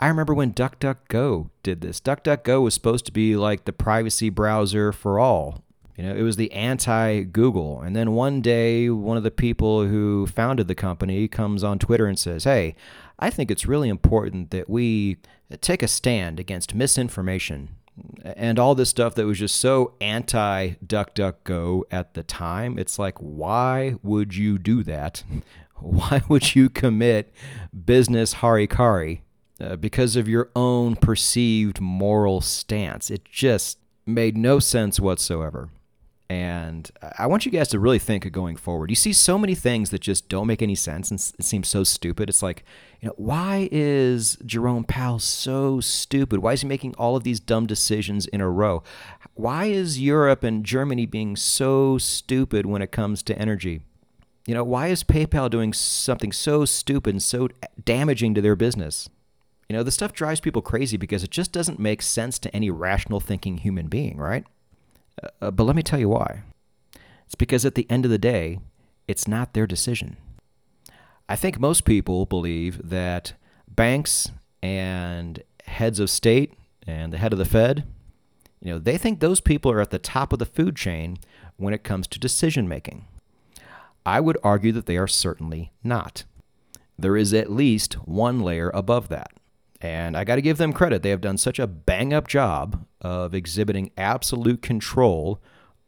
I 0.00 0.08
remember 0.08 0.34
when 0.34 0.52
DuckDuckGo 0.52 1.50
did 1.62 1.80
this. 1.80 2.00
DuckDuckGo 2.00 2.62
was 2.62 2.74
supposed 2.74 3.06
to 3.06 3.12
be 3.12 3.36
like 3.36 3.64
the 3.64 3.72
privacy 3.72 4.28
browser 4.28 4.92
for 4.92 5.20
all. 5.20 5.62
You 5.96 6.06
know, 6.06 6.14
it 6.14 6.22
was 6.22 6.36
the 6.36 6.50
anti 6.52 7.24
Google. 7.24 7.82
And 7.82 7.94
then 7.94 8.12
one 8.12 8.40
day, 8.40 8.88
one 8.88 9.18
of 9.18 9.22
the 9.22 9.30
people 9.30 9.86
who 9.86 10.26
founded 10.26 10.66
the 10.66 10.74
company 10.74 11.28
comes 11.28 11.62
on 11.62 11.78
Twitter 11.78 12.06
and 12.06 12.18
says, 12.18 12.44
Hey, 12.44 12.74
I 13.20 13.30
think 13.30 13.50
it's 13.50 13.66
really 13.66 13.88
important 13.88 14.50
that 14.50 14.68
we 14.68 15.18
take 15.60 15.82
a 15.82 15.88
stand 15.88 16.40
against 16.40 16.74
misinformation 16.74 17.76
and 18.22 18.58
all 18.58 18.74
this 18.74 18.88
stuff 18.88 19.14
that 19.14 19.26
was 19.26 19.38
just 19.38 19.56
so 19.56 19.94
anti 20.00 20.70
DuckDuckGo 20.84 21.82
at 21.90 22.14
the 22.14 22.22
time. 22.22 22.78
It's 22.78 22.98
like, 22.98 23.18
why 23.18 23.96
would 24.02 24.34
you 24.34 24.58
do 24.58 24.82
that? 24.84 25.22
Why 25.82 26.20
would 26.28 26.54
you 26.54 26.68
commit 26.68 27.32
business 27.86 28.34
harikari? 28.34 29.20
Uh, 29.58 29.76
because 29.76 30.14
of 30.14 30.28
your 30.28 30.50
own 30.54 30.94
perceived 30.94 31.80
moral 31.80 32.42
stance. 32.42 33.10
It 33.10 33.24
just 33.24 33.78
made 34.04 34.36
no 34.36 34.58
sense 34.58 35.00
whatsoever. 35.00 35.70
And 36.30 36.88
I 37.18 37.26
want 37.26 37.44
you 37.44 37.50
guys 37.50 37.66
to 37.70 37.80
really 37.80 37.98
think 37.98 38.24
of 38.24 38.30
going 38.30 38.54
forward. 38.54 38.88
You 38.88 38.94
see 38.94 39.12
so 39.12 39.36
many 39.36 39.56
things 39.56 39.90
that 39.90 39.98
just 39.98 40.28
don't 40.28 40.46
make 40.46 40.62
any 40.62 40.76
sense 40.76 41.10
and 41.10 41.18
it 41.18 41.44
seems 41.44 41.66
so 41.66 41.82
stupid. 41.82 42.28
It's 42.28 42.40
like, 42.40 42.62
you 43.00 43.08
know, 43.08 43.14
why 43.16 43.68
is 43.72 44.38
Jerome 44.46 44.84
Powell 44.84 45.18
so 45.18 45.80
stupid? 45.80 46.38
Why 46.38 46.52
is 46.52 46.60
he 46.60 46.68
making 46.68 46.94
all 46.94 47.16
of 47.16 47.24
these 47.24 47.40
dumb 47.40 47.66
decisions 47.66 48.26
in 48.26 48.40
a 48.40 48.48
row? 48.48 48.84
Why 49.34 49.64
is 49.64 50.00
Europe 50.00 50.44
and 50.44 50.64
Germany 50.64 51.04
being 51.04 51.34
so 51.34 51.98
stupid 51.98 52.64
when 52.64 52.80
it 52.80 52.92
comes 52.92 53.24
to 53.24 53.36
energy? 53.36 53.80
You 54.46 54.54
know, 54.54 54.62
why 54.62 54.86
is 54.86 55.02
PayPal 55.02 55.50
doing 55.50 55.72
something 55.72 56.30
so 56.30 56.64
stupid 56.64 57.12
and 57.12 57.22
so 57.22 57.48
damaging 57.84 58.34
to 58.34 58.40
their 58.40 58.54
business? 58.54 59.10
You 59.68 59.74
know, 59.74 59.82
the 59.82 59.90
stuff 59.90 60.12
drives 60.12 60.38
people 60.38 60.62
crazy 60.62 60.96
because 60.96 61.24
it 61.24 61.30
just 61.30 61.50
doesn't 61.50 61.80
make 61.80 62.02
sense 62.02 62.38
to 62.38 62.54
any 62.54 62.70
rational 62.70 63.18
thinking 63.18 63.58
human 63.58 63.88
being, 63.88 64.16
right? 64.16 64.44
Uh, 65.40 65.50
but 65.50 65.64
let 65.64 65.76
me 65.76 65.82
tell 65.82 65.98
you 65.98 66.08
why. 66.08 66.42
It's 67.26 67.34
because 67.34 67.64
at 67.64 67.74
the 67.74 67.86
end 67.90 68.04
of 68.04 68.10
the 68.10 68.18
day, 68.18 68.58
it's 69.06 69.28
not 69.28 69.54
their 69.54 69.66
decision. 69.66 70.16
I 71.28 71.36
think 71.36 71.60
most 71.60 71.84
people 71.84 72.26
believe 72.26 72.88
that 72.90 73.34
banks 73.68 74.30
and 74.62 75.42
heads 75.64 76.00
of 76.00 76.10
state 76.10 76.54
and 76.86 77.12
the 77.12 77.18
head 77.18 77.32
of 77.32 77.38
the 77.38 77.44
Fed, 77.44 77.84
you 78.60 78.72
know, 78.72 78.78
they 78.78 78.98
think 78.98 79.20
those 79.20 79.40
people 79.40 79.70
are 79.70 79.80
at 79.80 79.90
the 79.90 79.98
top 79.98 80.32
of 80.32 80.38
the 80.38 80.46
food 80.46 80.76
chain 80.76 81.18
when 81.56 81.72
it 81.72 81.84
comes 81.84 82.06
to 82.08 82.18
decision 82.18 82.68
making. 82.68 83.06
I 84.04 84.20
would 84.20 84.38
argue 84.42 84.72
that 84.72 84.86
they 84.86 84.96
are 84.96 85.06
certainly 85.06 85.72
not. 85.84 86.24
There 86.98 87.16
is 87.16 87.32
at 87.32 87.50
least 87.50 87.94
one 88.06 88.40
layer 88.40 88.70
above 88.70 89.08
that. 89.08 89.30
And 89.80 90.16
I 90.16 90.24
got 90.24 90.34
to 90.36 90.42
give 90.42 90.58
them 90.58 90.72
credit. 90.72 91.02
They 91.02 91.10
have 91.10 91.22
done 91.22 91.38
such 91.38 91.58
a 91.58 91.66
bang 91.66 92.12
up 92.12 92.28
job 92.28 92.86
of 93.00 93.34
exhibiting 93.34 93.90
absolute 93.96 94.60
control 94.60 95.40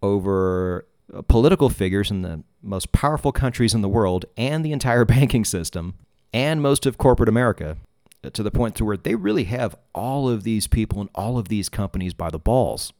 over 0.02 0.86
uh, 1.12 1.22
political 1.22 1.68
figures 1.68 2.10
in 2.10 2.22
the 2.22 2.42
most 2.62 2.92
powerful 2.92 3.32
countries 3.32 3.74
in 3.74 3.82
the 3.82 3.88
world 3.88 4.24
and 4.36 4.64
the 4.64 4.72
entire 4.72 5.04
banking 5.06 5.44
system 5.44 5.94
and 6.32 6.62
most 6.62 6.86
of 6.86 6.96
corporate 6.96 7.28
America 7.28 7.76
uh, 8.24 8.30
to 8.30 8.42
the 8.42 8.50
point 8.50 8.74
to 8.76 8.84
where 8.84 8.96
they 8.96 9.14
really 9.14 9.44
have 9.44 9.76
all 9.94 10.28
of 10.28 10.42
these 10.42 10.66
people 10.66 11.00
and 11.00 11.10
all 11.14 11.38
of 11.38 11.48
these 11.48 11.68
companies 11.68 12.14
by 12.14 12.30
the 12.30 12.38
balls. 12.38 12.92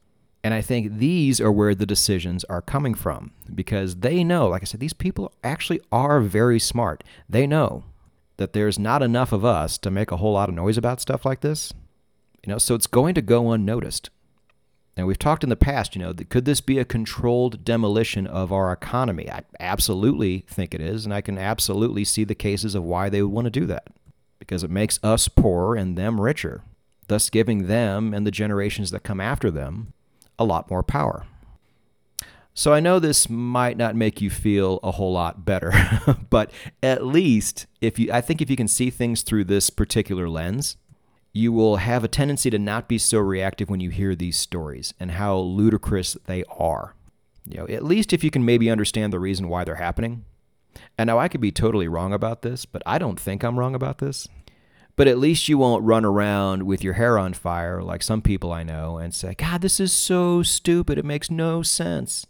And 0.44 0.52
I 0.52 0.61
think 0.61 0.98
these 0.98 1.40
are 1.40 1.52
where 1.52 1.74
the 1.74 1.87
decisions 1.87 2.44
are 2.44 2.61
coming 2.61 2.94
from 2.94 3.33
because 3.55 3.96
they 3.96 4.24
know, 4.24 4.48
like 4.48 4.62
I 4.62 4.64
said, 4.64 4.81
these 4.81 4.92
people 4.92 5.33
actually 5.44 5.81
are 5.92 6.20
very 6.20 6.59
smart. 6.59 7.05
They 7.28 7.46
know 7.46 7.85
that 8.36 8.52
there's 8.52 8.78
not 8.78 9.02
enough 9.02 9.32
of 9.32 9.44
us 9.44 9.78
to 9.78 9.90
make 9.90 10.10
a 10.10 10.16
whole 10.16 10.32
lot 10.32 10.48
of 10.48 10.54
noise 10.54 10.76
about 10.76 11.00
stuff 11.00 11.24
like 11.24 11.40
this. 11.40 11.72
You 12.44 12.52
know, 12.52 12.58
so 12.58 12.74
it's 12.74 12.86
going 12.86 13.14
to 13.14 13.22
go 13.22 13.52
unnoticed. 13.52 14.10
And 14.96 15.06
we've 15.06 15.18
talked 15.18 15.42
in 15.42 15.48
the 15.48 15.56
past, 15.56 15.94
you 15.94 16.02
know, 16.02 16.12
could 16.12 16.44
this 16.44 16.60
be 16.60 16.78
a 16.78 16.84
controlled 16.84 17.64
demolition 17.64 18.26
of 18.26 18.52
our 18.52 18.72
economy? 18.72 19.30
I 19.30 19.42
absolutely 19.58 20.44
think 20.48 20.74
it 20.74 20.82
is, 20.82 21.04
and 21.04 21.14
I 21.14 21.22
can 21.22 21.38
absolutely 21.38 22.04
see 22.04 22.24
the 22.24 22.34
cases 22.34 22.74
of 22.74 22.84
why 22.84 23.08
they 23.08 23.22
would 23.22 23.32
want 23.32 23.46
to 23.46 23.50
do 23.50 23.64
that. 23.66 23.86
Because 24.38 24.64
it 24.64 24.70
makes 24.70 24.98
us 25.02 25.28
poorer 25.28 25.76
and 25.76 25.96
them 25.96 26.20
richer, 26.20 26.62
thus 27.08 27.30
giving 27.30 27.68
them 27.68 28.12
and 28.12 28.26
the 28.26 28.30
generations 28.30 28.90
that 28.90 29.02
come 29.02 29.20
after 29.20 29.50
them 29.50 29.94
a 30.38 30.44
lot 30.44 30.68
more 30.68 30.82
power. 30.82 31.26
So 32.54 32.74
I 32.74 32.80
know 32.80 32.98
this 32.98 33.30
might 33.30 33.78
not 33.78 33.96
make 33.96 34.20
you 34.20 34.28
feel 34.28 34.78
a 34.82 34.92
whole 34.92 35.12
lot 35.12 35.44
better, 35.44 35.72
but 36.30 36.50
at 36.82 37.06
least 37.06 37.66
if 37.80 37.98
you 37.98 38.12
I 38.12 38.20
think 38.20 38.42
if 38.42 38.50
you 38.50 38.56
can 38.56 38.68
see 38.68 38.90
things 38.90 39.22
through 39.22 39.44
this 39.44 39.70
particular 39.70 40.28
lens, 40.28 40.76
you 41.32 41.50
will 41.50 41.76
have 41.76 42.04
a 42.04 42.08
tendency 42.08 42.50
to 42.50 42.58
not 42.58 42.88
be 42.88 42.98
so 42.98 43.18
reactive 43.18 43.70
when 43.70 43.80
you 43.80 43.88
hear 43.88 44.14
these 44.14 44.38
stories 44.38 44.92
and 45.00 45.12
how 45.12 45.38
ludicrous 45.38 46.16
they 46.26 46.44
are. 46.44 46.94
You 47.46 47.58
know, 47.58 47.66
at 47.68 47.84
least 47.84 48.12
if 48.12 48.22
you 48.22 48.30
can 48.30 48.44
maybe 48.44 48.70
understand 48.70 49.12
the 49.12 49.20
reason 49.20 49.48
why 49.48 49.64
they're 49.64 49.76
happening. 49.76 50.24
And 50.98 51.08
now 51.08 51.18
I 51.18 51.28
could 51.28 51.40
be 51.40 51.52
totally 51.52 51.88
wrong 51.88 52.12
about 52.12 52.42
this, 52.42 52.66
but 52.66 52.82
I 52.84 52.98
don't 52.98 53.18
think 53.18 53.42
I'm 53.42 53.58
wrong 53.58 53.74
about 53.74 53.98
this. 53.98 54.28
But 54.94 55.08
at 55.08 55.18
least 55.18 55.48
you 55.48 55.56
won't 55.56 55.84
run 55.84 56.04
around 56.04 56.64
with 56.64 56.84
your 56.84 56.94
hair 56.94 57.18
on 57.18 57.32
fire 57.32 57.82
like 57.82 58.02
some 58.02 58.20
people 58.20 58.52
I 58.52 58.62
know 58.62 58.98
and 58.98 59.14
say, 59.14 59.34
God, 59.34 59.62
this 59.62 59.80
is 59.80 59.92
so 59.92 60.42
stupid. 60.42 60.98
It 60.98 61.04
makes 61.04 61.30
no 61.30 61.62
sense. 61.62 62.26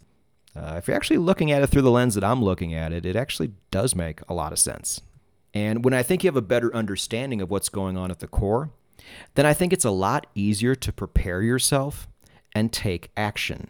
Uh, 0.55 0.75
if 0.77 0.87
you're 0.87 0.95
actually 0.95 1.17
looking 1.17 1.51
at 1.51 1.63
it 1.63 1.67
through 1.67 1.81
the 1.81 1.91
lens 1.91 2.15
that 2.15 2.23
I'm 2.23 2.43
looking 2.43 2.73
at 2.73 2.93
it, 2.93 3.05
it 3.05 3.15
actually 3.15 3.51
does 3.71 3.95
make 3.95 4.21
a 4.29 4.33
lot 4.33 4.51
of 4.51 4.59
sense. 4.59 5.01
And 5.53 5.83
when 5.83 5.93
I 5.93 6.03
think 6.03 6.23
you 6.23 6.27
have 6.27 6.37
a 6.37 6.41
better 6.41 6.73
understanding 6.75 7.41
of 7.41 7.49
what's 7.49 7.69
going 7.69 7.97
on 7.97 8.11
at 8.11 8.19
the 8.19 8.27
core, 8.27 8.71
then 9.35 9.45
I 9.45 9.53
think 9.53 9.73
it's 9.73 9.85
a 9.85 9.91
lot 9.91 10.27
easier 10.35 10.75
to 10.75 10.91
prepare 10.93 11.41
yourself 11.41 12.07
and 12.53 12.71
take 12.71 13.11
action. 13.17 13.69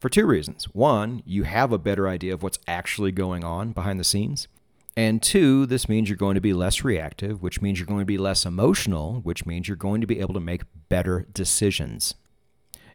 For 0.00 0.08
two 0.08 0.26
reasons. 0.26 0.64
One, 0.74 1.22
you 1.24 1.44
have 1.44 1.72
a 1.72 1.78
better 1.78 2.06
idea 2.08 2.34
of 2.34 2.42
what's 2.42 2.58
actually 2.68 3.12
going 3.12 3.42
on 3.42 3.72
behind 3.72 3.98
the 3.98 4.04
scenes. 4.04 4.48
And 4.96 5.22
two, 5.22 5.66
this 5.66 5.88
means 5.88 6.08
you're 6.08 6.16
going 6.16 6.34
to 6.34 6.40
be 6.40 6.52
less 6.52 6.84
reactive, 6.84 7.42
which 7.42 7.62
means 7.62 7.78
you're 7.78 7.86
going 7.86 8.00
to 8.00 8.04
be 8.04 8.18
less 8.18 8.44
emotional, 8.44 9.20
which 9.22 9.46
means 9.46 9.66
you're 9.66 9.76
going 9.76 10.00
to 10.02 10.06
be 10.06 10.20
able 10.20 10.34
to 10.34 10.40
make 10.40 10.62
better 10.88 11.26
decisions. 11.32 12.14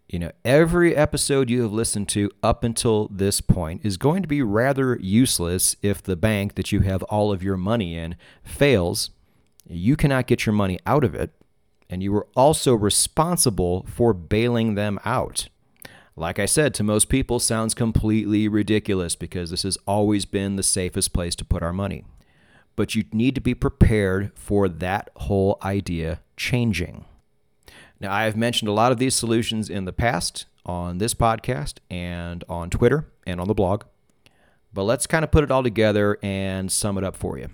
You 0.10 0.18
know, 0.18 0.32
every 0.44 0.96
episode 0.96 1.52
you 1.52 1.62
have 1.62 1.72
listened 1.72 2.10
to 2.10 2.32
up 2.42 2.64
until 2.64 3.10
this 3.10 3.42
point 3.42 3.82
is 3.86 3.96
going 3.96 4.24
to 4.24 4.28
be 4.28 4.42
rather 4.42 4.98
useless 5.00 5.76
if 5.84 6.02
the 6.02 6.16
bank 6.16 6.56
that 6.56 6.72
you 6.72 6.80
have 6.80 7.04
all 7.04 7.32
of 7.32 7.44
your 7.44 7.58
money 7.58 7.96
in 7.96 8.16
fails. 8.44 9.12
You 9.68 9.96
cannot 9.96 10.26
get 10.26 10.48
your 10.48 10.54
money 10.54 10.80
out 10.84 11.04
of 11.04 11.14
it, 11.14 11.30
and 11.92 12.02
you 12.02 12.16
are 12.16 12.26
also 12.36 12.74
responsible 12.74 13.86
for 13.88 14.12
bailing 14.14 14.74
them 14.74 15.00
out. 15.06 15.48
Like 16.16 16.40
I 16.40 16.48
said, 16.48 16.74
to 16.74 16.84
most 16.84 17.08
people, 17.08 17.40
sounds 17.40 17.76
completely 17.76 18.48
ridiculous 18.48 19.16
because 19.16 19.52
this 19.52 19.62
has 19.62 19.78
always 19.86 20.26
been 20.26 20.56
the 20.56 20.64
safest 20.64 21.14
place 21.14 21.36
to 21.36 21.46
put 21.46 21.62
our 21.62 21.72
money. 21.72 22.04
But 22.76 22.96
you 22.96 23.06
need 23.14 23.36
to 23.36 23.42
be 23.42 23.54
prepared 23.54 24.32
for 24.34 24.68
that 24.70 25.12
whole 25.18 25.60
idea 25.62 26.22
changing. 26.36 27.06
Now, 28.00 28.14
I 28.14 28.24
have 28.24 28.38
mentioned 28.38 28.70
a 28.70 28.74
lot 28.74 28.92
of 28.92 28.98
these 28.98 29.16
solutions 29.16 29.70
in 29.70 29.86
the 29.86 29.94
past 29.94 30.46
on 30.66 31.00
this 31.00 31.14
podcast 31.14 31.76
and 31.90 32.44
on 32.48 32.70
Twitter 32.70 33.08
and 33.26 33.42
on 33.42 33.48
the 33.48 33.54
blog, 33.54 33.84
but 34.74 34.84
let's 34.84 35.08
kind 35.08 35.24
of 35.24 35.32
put 35.32 35.44
it 35.44 35.52
all 35.52 35.64
together 35.64 36.18
and 36.22 36.72
sum 36.72 36.98
it 36.98 37.04
up 37.04 37.16
for 37.16 37.38
you. 37.38 37.50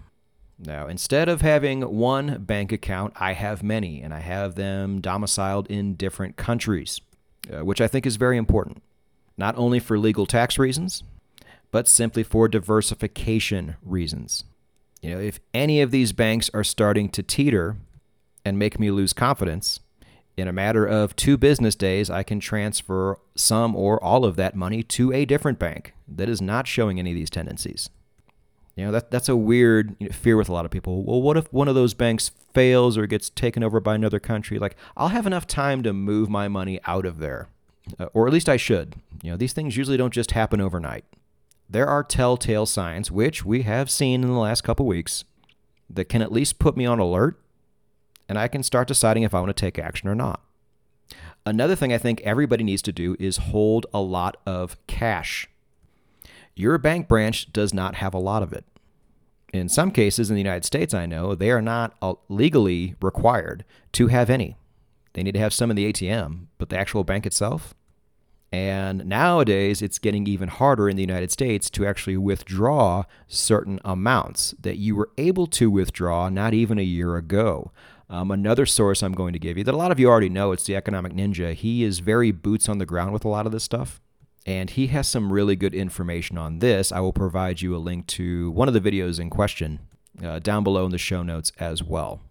Now, 0.60 0.88
instead 0.88 1.28
of 1.28 1.42
having 1.42 1.82
one 1.82 2.44
bank 2.44 2.72
account, 2.72 3.14
I 3.18 3.34
have 3.34 3.64
many, 3.64 4.02
and 4.02 4.14
I 4.14 4.20
have 4.20 4.56
them 4.56 5.02
domiciled 5.02 5.68
in 5.68 5.96
different 5.96 6.38
countries, 6.38 7.02
uh, 7.52 7.66
which 7.66 7.82
I 7.82 7.88
think 7.88 8.06
is 8.06 8.16
very 8.16 8.38
important, 8.38 8.82
not 9.38 9.58
only 9.58 9.80
for 9.80 9.98
legal 9.98 10.26
tax 10.26 10.58
reasons, 10.58 11.04
but 11.72 11.88
simply 11.88 12.24
for 12.24 12.48
diversification 12.48 13.76
reasons. 13.84 14.46
You 15.02 15.16
know, 15.16 15.20
if 15.20 15.40
any 15.54 15.82
of 15.82 15.92
these 15.92 16.14
banks 16.14 16.50
are 16.54 16.64
starting 16.64 17.10
to 17.10 17.24
teeter 17.24 17.76
and 18.46 18.58
make 18.58 18.80
me 18.80 18.92
lose 18.92 19.12
confidence, 19.12 19.82
in 20.38 20.48
a 20.48 20.54
matter 20.54 20.86
of 20.86 21.16
two 21.16 21.38
business 21.38 21.76
days, 21.76 22.10
I 22.10 22.24
can 22.24 22.40
transfer 22.40 23.18
some 23.36 23.76
or 23.76 24.04
all 24.04 24.26
of 24.26 24.36
that 24.36 24.56
money 24.56 24.84
to 24.84 25.14
a 25.14 25.26
different 25.26 25.60
bank 25.60 25.94
that 26.08 26.30
is 26.30 26.42
not 26.42 26.68
showing 26.68 27.00
any 27.00 27.12
of 27.12 27.16
these 27.16 27.30
tendencies. 27.30 27.90
You 28.76 28.86
know, 28.86 28.92
that, 28.92 29.10
that's 29.10 29.30
a 29.30 29.38
weird 29.38 29.96
you 30.00 30.10
know, 30.10 30.14
fear 30.14 30.36
with 30.36 30.50
a 30.50 30.54
lot 30.54 30.66
of 30.66 30.72
people. 30.72 31.04
Well, 31.04 31.22
what 31.22 31.38
if 31.38 31.52
one 31.54 31.70
of 31.70 31.76
those 31.76 31.94
banks 31.94 32.32
fails 32.54 32.98
or 32.98 33.08
gets 33.08 33.30
taken 33.30 33.64
over 33.64 33.80
by 33.80 33.96
another 33.96 34.20
country? 34.20 34.60
Like, 34.60 34.76
I'll 34.98 35.08
have 35.10 35.26
enough 35.26 35.48
time 35.48 35.82
to 35.84 35.94
move 35.94 36.30
my 36.30 36.50
money 36.50 36.82
out 36.86 37.06
of 37.06 37.20
there. 37.20 37.48
Uh, 37.98 38.08
or 38.14 38.28
at 38.28 38.34
least 38.34 38.50
I 38.50 38.58
should. 38.58 38.96
You 39.24 39.32
know, 39.32 39.38
these 39.38 39.54
things 39.54 39.78
usually 39.78 39.96
don't 39.96 40.14
just 40.14 40.32
happen 40.32 40.60
overnight. 40.60 41.06
There 41.70 41.88
are 41.88 42.04
telltale 42.04 42.66
signs, 42.66 43.10
which 43.10 43.46
we 43.46 43.62
have 43.62 43.90
seen 43.90 44.24
in 44.24 44.30
the 44.30 44.38
last 44.38 44.64
couple 44.64 44.86
weeks, 44.86 45.24
that 45.90 46.10
can 46.10 46.22
at 46.22 46.32
least 46.32 46.60
put 46.60 46.76
me 46.76 46.86
on 46.86 47.00
alert 47.00 47.40
and 48.28 48.38
I 48.38 48.48
can 48.48 48.64
start 48.64 48.88
deciding 48.88 49.24
if 49.24 49.34
I 49.34 49.40
want 49.40 49.56
to 49.56 49.62
take 49.62 49.80
action 49.80 50.10
or 50.10 50.16
not. 50.16 50.42
Another 51.46 51.76
thing 51.76 51.94
I 51.94 52.00
think 52.00 52.22
everybody 52.22 52.64
needs 52.64 52.82
to 52.84 52.92
do 52.92 53.16
is 53.20 53.38
hold 53.38 53.86
a 53.94 54.02
lot 54.02 54.38
of 54.46 54.78
cash. 54.88 55.48
Your 56.56 56.78
bank 56.78 57.08
branch 57.08 57.52
does 57.54 57.74
not 57.74 57.96
have 57.96 58.14
a 58.14 58.20
lot 58.20 58.42
of 58.42 58.52
it. 58.52 58.66
In 59.54 59.70
some 59.70 59.92
cases 59.92 60.30
in 60.30 60.36
the 60.36 60.42
United 60.42 60.66
States, 60.66 60.94
I 60.94 61.06
know 61.06 61.36
they 61.36 61.52
are 61.52 61.62
not 61.62 61.96
uh, 62.02 62.16
legally 62.30 62.96
required 63.02 63.64
to 63.94 64.08
have 64.08 64.30
any. 64.30 64.56
They 65.14 65.24
need 65.24 65.34
to 65.34 65.40
have 65.40 65.54
some 65.54 65.70
in 65.70 65.78
the 65.78 65.92
ATM, 65.94 66.48
but 66.58 66.70
the 66.70 66.78
actual 66.78 67.04
bank 67.04 67.26
itself? 67.26 67.74
And 68.52 69.06
nowadays, 69.06 69.82
it's 69.82 70.00
getting 70.00 70.28
even 70.28 70.48
harder 70.48 70.88
in 70.88 70.96
the 70.96 71.04
United 71.04 71.32
States 71.32 71.70
to 71.72 71.86
actually 71.86 72.18
withdraw 72.18 73.04
certain 73.28 73.80
amounts 73.84 74.54
that 74.60 74.78
you 74.78 74.96
were 74.96 75.10
able 75.18 75.48
to 75.48 75.70
withdraw 75.70 76.30
not 76.30 76.54
even 76.54 76.80
a 76.80 76.84
year 76.84 77.18
ago. 77.18 77.72
Um, 78.10 78.32
another 78.32 78.66
source 78.66 79.02
I'm 79.02 79.14
going 79.14 79.34
to 79.34 79.40
give 79.40 79.58
you 79.58 79.64
that 79.64 79.74
a 79.74 79.78
lot 79.78 79.92
of 79.92 80.00
you 80.00 80.08
already 80.08 80.30
know, 80.30 80.52
it's 80.52 80.66
the 80.66 80.76
Economic 80.76 81.14
Ninja. 81.14 81.54
He 81.54 81.84
is 81.84 82.00
very 82.00 82.32
boots 82.32 82.70
on 82.70 82.78
the 82.78 82.86
ground 82.86 83.14
with 83.14 83.26
a 83.26 83.30
lot 83.30 83.46
of 83.46 83.52
this 83.52 83.64
stuff. 83.64 84.00
And 84.46 84.70
he 84.70 84.88
has 84.88 85.08
some 85.08 85.34
really 85.34 85.56
good 85.56 85.74
information 85.74 86.38
on 86.38 86.60
this. 86.60 86.92
I 86.92 87.00
will 87.00 87.14
provide 87.14 87.62
you 87.62 87.76
a 87.76 87.78
link 87.78 88.06
to 88.08 88.52
one 88.52 88.68
of 88.68 88.76
the 88.76 88.82
videos 88.82 89.20
in 89.20 89.32
question 89.32 89.80
uh, 90.24 90.38
down 90.38 90.64
below 90.64 90.86
in 90.86 90.92
the 90.92 91.00
show 91.00 91.24
notes 91.24 91.52
as 91.58 91.84
well. 91.84 92.22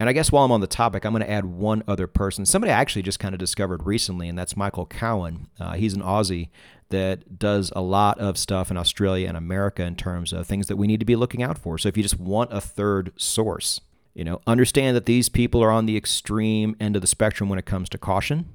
And 0.00 0.08
I 0.08 0.12
guess 0.12 0.32
while 0.32 0.44
I'm 0.44 0.52
on 0.52 0.60
the 0.60 0.66
topic, 0.66 1.04
I'm 1.04 1.12
going 1.12 1.22
to 1.22 1.30
add 1.30 1.44
one 1.44 1.84
other 1.86 2.06
person, 2.06 2.44
somebody 2.44 2.72
I 2.72 2.80
actually 2.80 3.02
just 3.02 3.20
kind 3.20 3.34
of 3.34 3.38
discovered 3.38 3.86
recently, 3.86 4.28
and 4.28 4.36
that's 4.36 4.56
Michael 4.56 4.86
Cowan. 4.86 5.46
Uh, 5.58 5.74
he's 5.74 5.94
an 5.94 6.02
Aussie 6.02 6.48
that 6.90 7.38
does 7.38 7.72
a 7.74 7.80
lot 7.80 8.18
of 8.18 8.36
stuff 8.36 8.70
in 8.70 8.76
Australia 8.76 9.28
and 9.28 9.36
America 9.36 9.82
in 9.84 9.96
terms 9.96 10.32
of 10.32 10.46
things 10.46 10.66
that 10.66 10.76
we 10.76 10.86
need 10.86 11.00
to 11.00 11.06
be 11.06 11.16
looking 11.16 11.42
out 11.42 11.58
for. 11.58 11.78
So 11.78 11.88
if 11.88 11.96
you 11.96 12.02
just 12.02 12.18
want 12.18 12.52
a 12.52 12.60
third 12.60 13.12
source, 13.16 13.80
you 14.14 14.24
know, 14.24 14.40
understand 14.46 14.96
that 14.96 15.06
these 15.06 15.28
people 15.28 15.62
are 15.62 15.70
on 15.70 15.86
the 15.86 15.96
extreme 15.96 16.76
end 16.80 16.96
of 16.96 17.02
the 17.02 17.08
spectrum 17.08 17.48
when 17.48 17.58
it 17.58 17.64
comes 17.66 17.88
to 17.90 17.98
caution. 17.98 18.52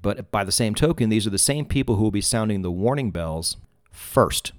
But 0.00 0.30
by 0.30 0.44
the 0.44 0.52
same 0.52 0.74
token, 0.74 1.08
these 1.08 1.26
are 1.26 1.30
the 1.30 1.38
same 1.38 1.64
people 1.64 1.96
who 1.96 2.04
will 2.04 2.10
be 2.10 2.20
sounding 2.20 2.62
the 2.62 2.70
warning 2.70 3.10
bells 3.10 3.56
first. 3.90 4.52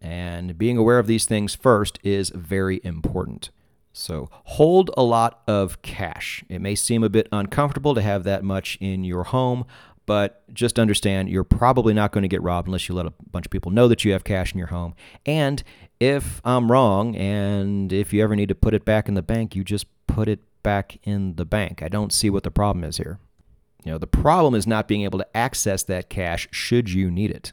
And 0.00 0.56
being 0.56 0.78
aware 0.78 0.98
of 0.98 1.06
these 1.06 1.24
things 1.24 1.54
first 1.54 1.98
is 2.02 2.30
very 2.30 2.80
important. 2.84 3.50
So 3.92 4.28
hold 4.32 4.90
a 4.96 5.02
lot 5.02 5.42
of 5.46 5.82
cash. 5.82 6.44
It 6.48 6.60
may 6.60 6.74
seem 6.74 7.02
a 7.02 7.08
bit 7.08 7.28
uncomfortable 7.32 7.94
to 7.94 8.02
have 8.02 8.24
that 8.24 8.44
much 8.44 8.78
in 8.80 9.04
your 9.04 9.24
home, 9.24 9.64
but 10.06 10.42
just 10.54 10.78
understand 10.78 11.28
you're 11.28 11.44
probably 11.44 11.94
not 11.94 12.12
going 12.12 12.22
to 12.22 12.28
get 12.28 12.42
robbed 12.42 12.68
unless 12.68 12.88
you 12.88 12.94
let 12.94 13.06
a 13.06 13.12
bunch 13.30 13.46
of 13.46 13.50
people 13.50 13.70
know 13.70 13.88
that 13.88 14.04
you 14.04 14.12
have 14.12 14.24
cash 14.24 14.52
in 14.52 14.58
your 14.58 14.68
home. 14.68 14.94
And 15.26 15.62
if 15.98 16.40
I'm 16.44 16.70
wrong, 16.70 17.16
and 17.16 17.92
if 17.92 18.12
you 18.12 18.22
ever 18.22 18.34
need 18.36 18.48
to 18.48 18.54
put 18.54 18.74
it 18.74 18.84
back 18.84 19.08
in 19.08 19.14
the 19.14 19.22
bank, 19.22 19.54
you 19.54 19.64
just 19.64 19.86
put 20.06 20.28
it 20.28 20.40
back 20.62 20.98
in 21.04 21.36
the 21.36 21.44
bank. 21.44 21.82
I 21.82 21.88
don't 21.88 22.12
see 22.12 22.30
what 22.30 22.42
the 22.42 22.50
problem 22.50 22.84
is 22.84 22.96
here. 22.96 23.18
You 23.84 23.92
know, 23.92 23.98
the 23.98 24.06
problem 24.06 24.54
is 24.54 24.66
not 24.66 24.88
being 24.88 25.02
able 25.02 25.18
to 25.18 25.36
access 25.36 25.82
that 25.84 26.10
cash 26.10 26.48
should 26.50 26.90
you 26.90 27.10
need 27.10 27.30
it. 27.30 27.52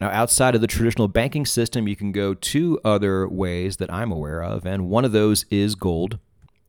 Now, 0.00 0.08
outside 0.10 0.54
of 0.54 0.62
the 0.62 0.66
traditional 0.66 1.08
banking 1.08 1.44
system, 1.44 1.86
you 1.86 1.94
can 1.94 2.10
go 2.10 2.32
two 2.32 2.80
other 2.84 3.28
ways 3.28 3.76
that 3.76 3.92
I'm 3.92 4.10
aware 4.10 4.42
of, 4.42 4.64
and 4.64 4.88
one 4.88 5.04
of 5.04 5.12
those 5.12 5.44
is 5.50 5.74
gold. 5.74 6.18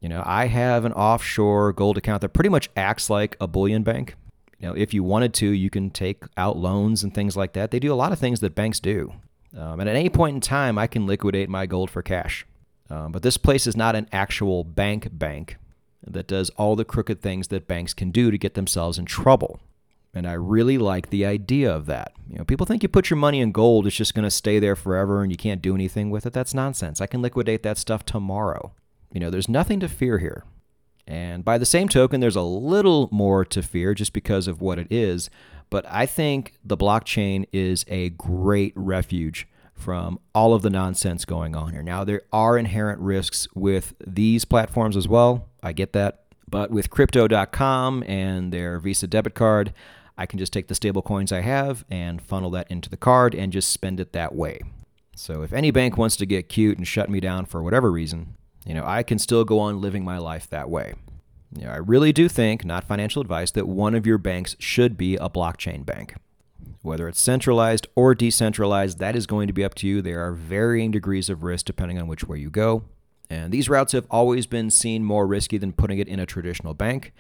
You 0.02 0.10
know, 0.10 0.22
I 0.26 0.48
have 0.48 0.84
an 0.84 0.94
offshore 0.94 1.72
gold 1.72 1.98
account 1.98 2.22
that 2.22 2.34
pretty 2.34 2.50
much 2.50 2.70
acts 2.76 3.10
like 3.10 3.38
a 3.40 3.48
bullion 3.48 3.84
bank. 3.84 4.16
You 4.60 4.68
know, 4.68 4.74
if 4.76 4.94
you 4.94 5.04
wanted 5.04 5.34
to, 5.36 5.48
you 5.48 5.70
can 5.70 5.90
take 5.92 6.24
out 6.36 6.58
loans 6.58 7.04
and 7.04 7.14
things 7.14 7.38
like 7.38 7.54
that. 7.54 7.72
They 7.72 7.80
do 7.80 7.94
a 7.94 7.96
lot 7.96 8.12
of 8.12 8.20
things 8.20 8.42
that 8.42 8.54
banks 8.54 8.80
do. 8.80 9.14
Um, 9.58 9.80
and 9.80 9.90
at 9.90 9.96
any 9.96 10.10
point 10.10 10.36
in 10.36 10.42
time, 10.42 10.78
I 10.78 10.88
can 10.88 11.08
liquidate 11.08 11.50
my 11.50 11.66
gold 11.66 11.90
for 11.90 12.02
cash. 12.02 12.46
Um, 12.90 13.12
but 13.12 13.22
this 13.22 13.38
place 13.38 13.66
is 13.66 13.78
not 13.78 13.96
an 13.96 14.08
actual 14.12 14.64
bank 14.64 15.08
bank 15.12 15.58
that 16.06 16.28
does 16.28 16.50
all 16.52 16.76
the 16.76 16.86
crooked 16.86 17.22
things 17.22 17.48
that 17.48 17.68
banks 17.68 17.94
can 17.94 18.12
do 18.12 18.32
to 18.32 18.38
get 18.38 18.56
themselves 18.56 18.98
in 18.98 19.06
trouble. 19.06 19.60
And 20.14 20.28
I 20.28 20.34
really 20.34 20.78
like 20.78 21.10
the 21.10 21.26
idea 21.26 21.74
of 21.74 21.86
that. 21.86 22.14
You 22.30 22.38
know, 22.38 22.44
people 22.44 22.66
think 22.66 22.84
you 22.84 22.90
put 22.90 23.10
your 23.10 23.18
money 23.18 23.40
in 23.40 23.52
gold, 23.52 23.88
it's 23.88 23.96
just 23.96 24.14
going 24.14 24.24
to 24.24 24.32
stay 24.32 24.60
there 24.60 24.76
forever 24.76 25.22
and 25.22 25.32
you 25.32 25.38
can't 25.38 25.62
do 25.62 25.74
anything 25.74 26.10
with 26.10 26.26
it. 26.26 26.34
That's 26.34 26.54
nonsense. 26.54 27.00
I 27.00 27.08
can 27.08 27.22
liquidate 27.22 27.64
that 27.64 27.78
stuff 27.78 28.04
tomorrow. 28.04 28.74
You 29.14 29.20
know, 29.20 29.30
there's 29.30 29.50
nothing 29.50 29.80
to 29.80 29.88
fear 29.88 30.18
here. 30.20 30.44
And 31.08 31.44
by 31.44 31.58
the 31.58 31.66
same 31.66 31.90
token, 31.90 32.20
there's 32.20 32.36
a 32.36 32.42
little 32.42 33.10
more 33.12 33.44
to 33.46 33.62
fear 33.62 33.94
just 33.94 34.14
because 34.14 34.48
of 34.48 34.62
what 34.62 34.80
it 34.80 34.88
is. 34.92 35.30
But 35.70 35.86
I 35.90 36.06
think 36.06 36.58
the 36.64 36.78
blockchain 36.78 37.46
is 37.52 37.86
a 37.88 38.10
great 38.12 38.74
refuge 38.76 39.48
from 39.74 40.20
all 40.36 40.54
of 40.54 40.62
the 40.62 40.70
nonsense 40.70 41.26
going 41.26 41.56
on 41.56 41.72
here. 41.72 41.82
Now, 41.82 42.04
there 42.04 42.22
are 42.32 42.58
inherent 42.58 43.00
risks 43.00 43.48
with 43.56 43.94
these 44.06 44.46
platforms 44.46 44.96
as 44.96 45.08
well. 45.08 45.50
I 45.64 45.74
get 45.74 45.94
that. 45.94 46.26
But 46.50 46.70
with 46.70 46.90
crypto.com 46.90 48.04
and 48.06 48.52
their 48.52 48.78
Visa 48.78 49.08
debit 49.08 49.34
card, 49.34 49.74
I 50.22 50.28
can 50.28 50.38
just 50.38 50.54
take 50.54 50.68
the 50.68 50.76
stable 50.76 51.02
coins 51.02 51.32
I 51.32 51.42
have 51.42 51.84
and 51.90 52.22
funnel 52.22 52.52
that 52.52 52.70
into 52.70 52.92
the 52.92 52.96
card 52.98 53.34
and 53.34 53.52
just 53.52 53.72
spend 53.72 54.00
it 54.00 54.14
that 54.14 54.36
way. 54.36 54.62
So 55.16 55.42
if 55.42 55.52
any 55.52 55.72
bank 55.72 55.98
wants 55.98 56.16
to 56.18 56.28
get 56.28 56.48
cute 56.48 56.78
and 56.78 56.88
shut 56.88 57.10
me 57.10 57.20
down 57.20 57.46
for 57.46 57.64
whatever 57.64 57.92
reason, 57.92 58.36
you 58.64 58.76
know, 58.76 58.84
I 58.86 59.02
can 59.02 59.18
still 59.18 59.44
go 59.44 59.58
on 59.58 59.82
living 59.82 60.06
my 60.06 60.20
life 60.20 60.48
that 60.52 60.70
way. 60.70 60.94
You 61.58 61.66
know, 61.66 61.72
I 61.72 61.78
really 61.78 62.14
do 62.14 62.30
think, 62.30 62.64
not 62.64 62.84
financial 62.84 63.20
advice, 63.20 63.50
that 63.52 63.68
one 63.68 63.96
of 63.96 64.06
your 64.06 64.20
banks 64.20 64.56
should 64.60 64.96
be 64.96 65.16
a 65.16 65.28
blockchain 65.28 65.88
bank. 65.88 66.14
Whether 66.84 67.08
it's 67.08 67.20
centralized 67.20 67.88
or 67.96 68.14
decentralized, 68.14 69.00
that 69.00 69.16
is 69.16 69.26
going 69.26 69.48
to 69.48 69.54
be 69.54 69.64
up 69.64 69.74
to 69.76 69.88
you. 69.88 70.04
There 70.04 70.24
are 70.24 70.34
varying 70.34 70.92
degrees 70.92 71.32
of 71.32 71.42
risk 71.42 71.66
depending 71.66 71.98
on 72.00 72.06
which 72.06 72.26
way 72.26 72.38
you 72.38 72.52
go. 72.52 72.84
And 73.28 73.52
these 73.52 73.70
routes 73.70 73.94
have 73.94 74.06
always 74.12 74.46
been 74.46 74.70
seen 74.70 75.04
more 75.04 75.26
risky 75.26 75.58
than 75.58 75.74
putting 75.74 75.98
it 75.98 76.08
in 76.08 76.20
a 76.20 76.28
traditional 76.28 76.76
bank. 76.76 77.12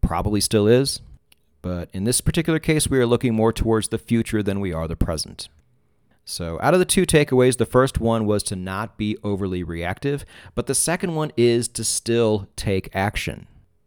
Probably 0.00 0.40
still 0.40 0.68
is. 0.68 1.00
But 1.64 1.88
in 1.94 2.04
this 2.04 2.20
particular 2.20 2.58
case, 2.58 2.90
we 2.90 2.98
are 2.98 3.06
looking 3.06 3.34
more 3.34 3.50
towards 3.50 3.88
the 3.88 3.96
future 3.96 4.42
than 4.42 4.60
we 4.60 4.74
are 4.74 4.86
the 4.86 4.96
present. 4.96 5.48
So, 6.26 6.58
out 6.60 6.74
of 6.74 6.78
the 6.78 6.84
two 6.84 7.06
takeaways, 7.06 7.56
the 7.56 7.64
first 7.64 7.98
one 7.98 8.26
was 8.26 8.42
to 8.44 8.54
not 8.54 8.98
be 8.98 9.16
overly 9.24 9.62
reactive, 9.62 10.26
but 10.54 10.66
the 10.66 10.74
second 10.74 11.14
one 11.14 11.32
is 11.38 11.66
to 11.68 11.82
still 11.82 12.48
take 12.54 12.94
action. 12.94 13.46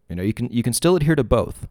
You 0.10 0.16
know, 0.16 0.24
you 0.24 0.34
can 0.34 0.52
you 0.52 0.64
can 0.64 0.74
still 0.74 0.96
adhere 0.96 1.16
to 1.16 1.24
both. 1.24 1.68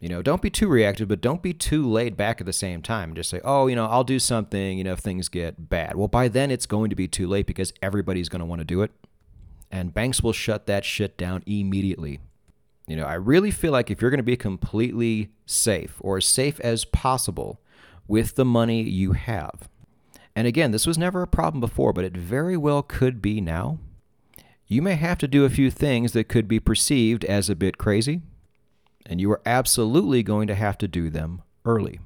You 0.00 0.08
know, 0.08 0.20
don't 0.20 0.42
be 0.42 0.50
too 0.50 0.66
reactive, 0.66 1.06
but 1.06 1.20
don't 1.20 1.42
be 1.42 1.54
too 1.54 1.88
laid 1.88 2.16
back 2.16 2.40
at 2.40 2.46
the 2.46 2.52
same 2.52 2.82
time. 2.82 3.14
Just 3.14 3.30
say, 3.30 3.40
oh, 3.44 3.68
you 3.68 3.76
know, 3.76 3.86
I'll 3.86 4.02
do 4.02 4.18
something, 4.18 4.78
you 4.78 4.82
know, 4.82 4.94
if 4.94 4.98
things 4.98 5.28
get 5.28 5.68
bad. 5.68 5.94
Well, 5.94 6.08
by 6.08 6.26
then 6.26 6.50
it's 6.50 6.66
going 6.66 6.90
to 6.90 6.96
be 6.96 7.06
too 7.06 7.28
late 7.28 7.46
because 7.46 7.72
everybody's 7.80 8.28
going 8.28 8.40
to 8.40 8.46
want 8.46 8.62
to 8.62 8.64
do 8.64 8.82
it. 8.82 8.90
And 9.70 9.94
banks 9.94 10.24
will 10.24 10.32
shut 10.32 10.66
that 10.66 10.84
shit 10.84 11.16
down 11.16 11.44
immediately. 11.46 12.18
You 12.86 12.96
know, 12.96 13.04
I 13.04 13.14
really 13.14 13.50
feel 13.50 13.72
like 13.72 13.90
if 13.90 14.00
you're 14.00 14.10
going 14.10 14.18
to 14.18 14.24
be 14.24 14.36
completely 14.36 15.30
safe 15.44 15.96
or 16.00 16.18
as 16.18 16.26
safe 16.26 16.60
as 16.60 16.84
possible 16.84 17.60
with 18.06 18.36
the 18.36 18.44
money 18.44 18.82
you 18.82 19.12
have, 19.12 19.68
and 20.34 20.46
again, 20.46 20.70
this 20.70 20.86
was 20.86 20.98
never 20.98 21.22
a 21.22 21.26
problem 21.26 21.60
before, 21.60 21.92
but 21.92 22.04
it 22.04 22.16
very 22.16 22.56
well 22.56 22.82
could 22.82 23.20
be 23.20 23.40
now, 23.40 23.78
you 24.66 24.82
may 24.82 24.94
have 24.94 25.18
to 25.18 25.28
do 25.28 25.44
a 25.44 25.50
few 25.50 25.70
things 25.70 26.12
that 26.12 26.28
could 26.28 26.46
be 26.46 26.60
perceived 26.60 27.24
as 27.24 27.48
a 27.48 27.56
bit 27.56 27.78
crazy 27.78 28.20
and 29.08 29.20
you 29.20 29.30
are 29.30 29.40
absolutely 29.46 30.22
going 30.22 30.46
to 30.48 30.54
have 30.54 30.76
to 30.78 30.88
do 30.88 31.08
them 31.08 31.42
early. 31.64 32.00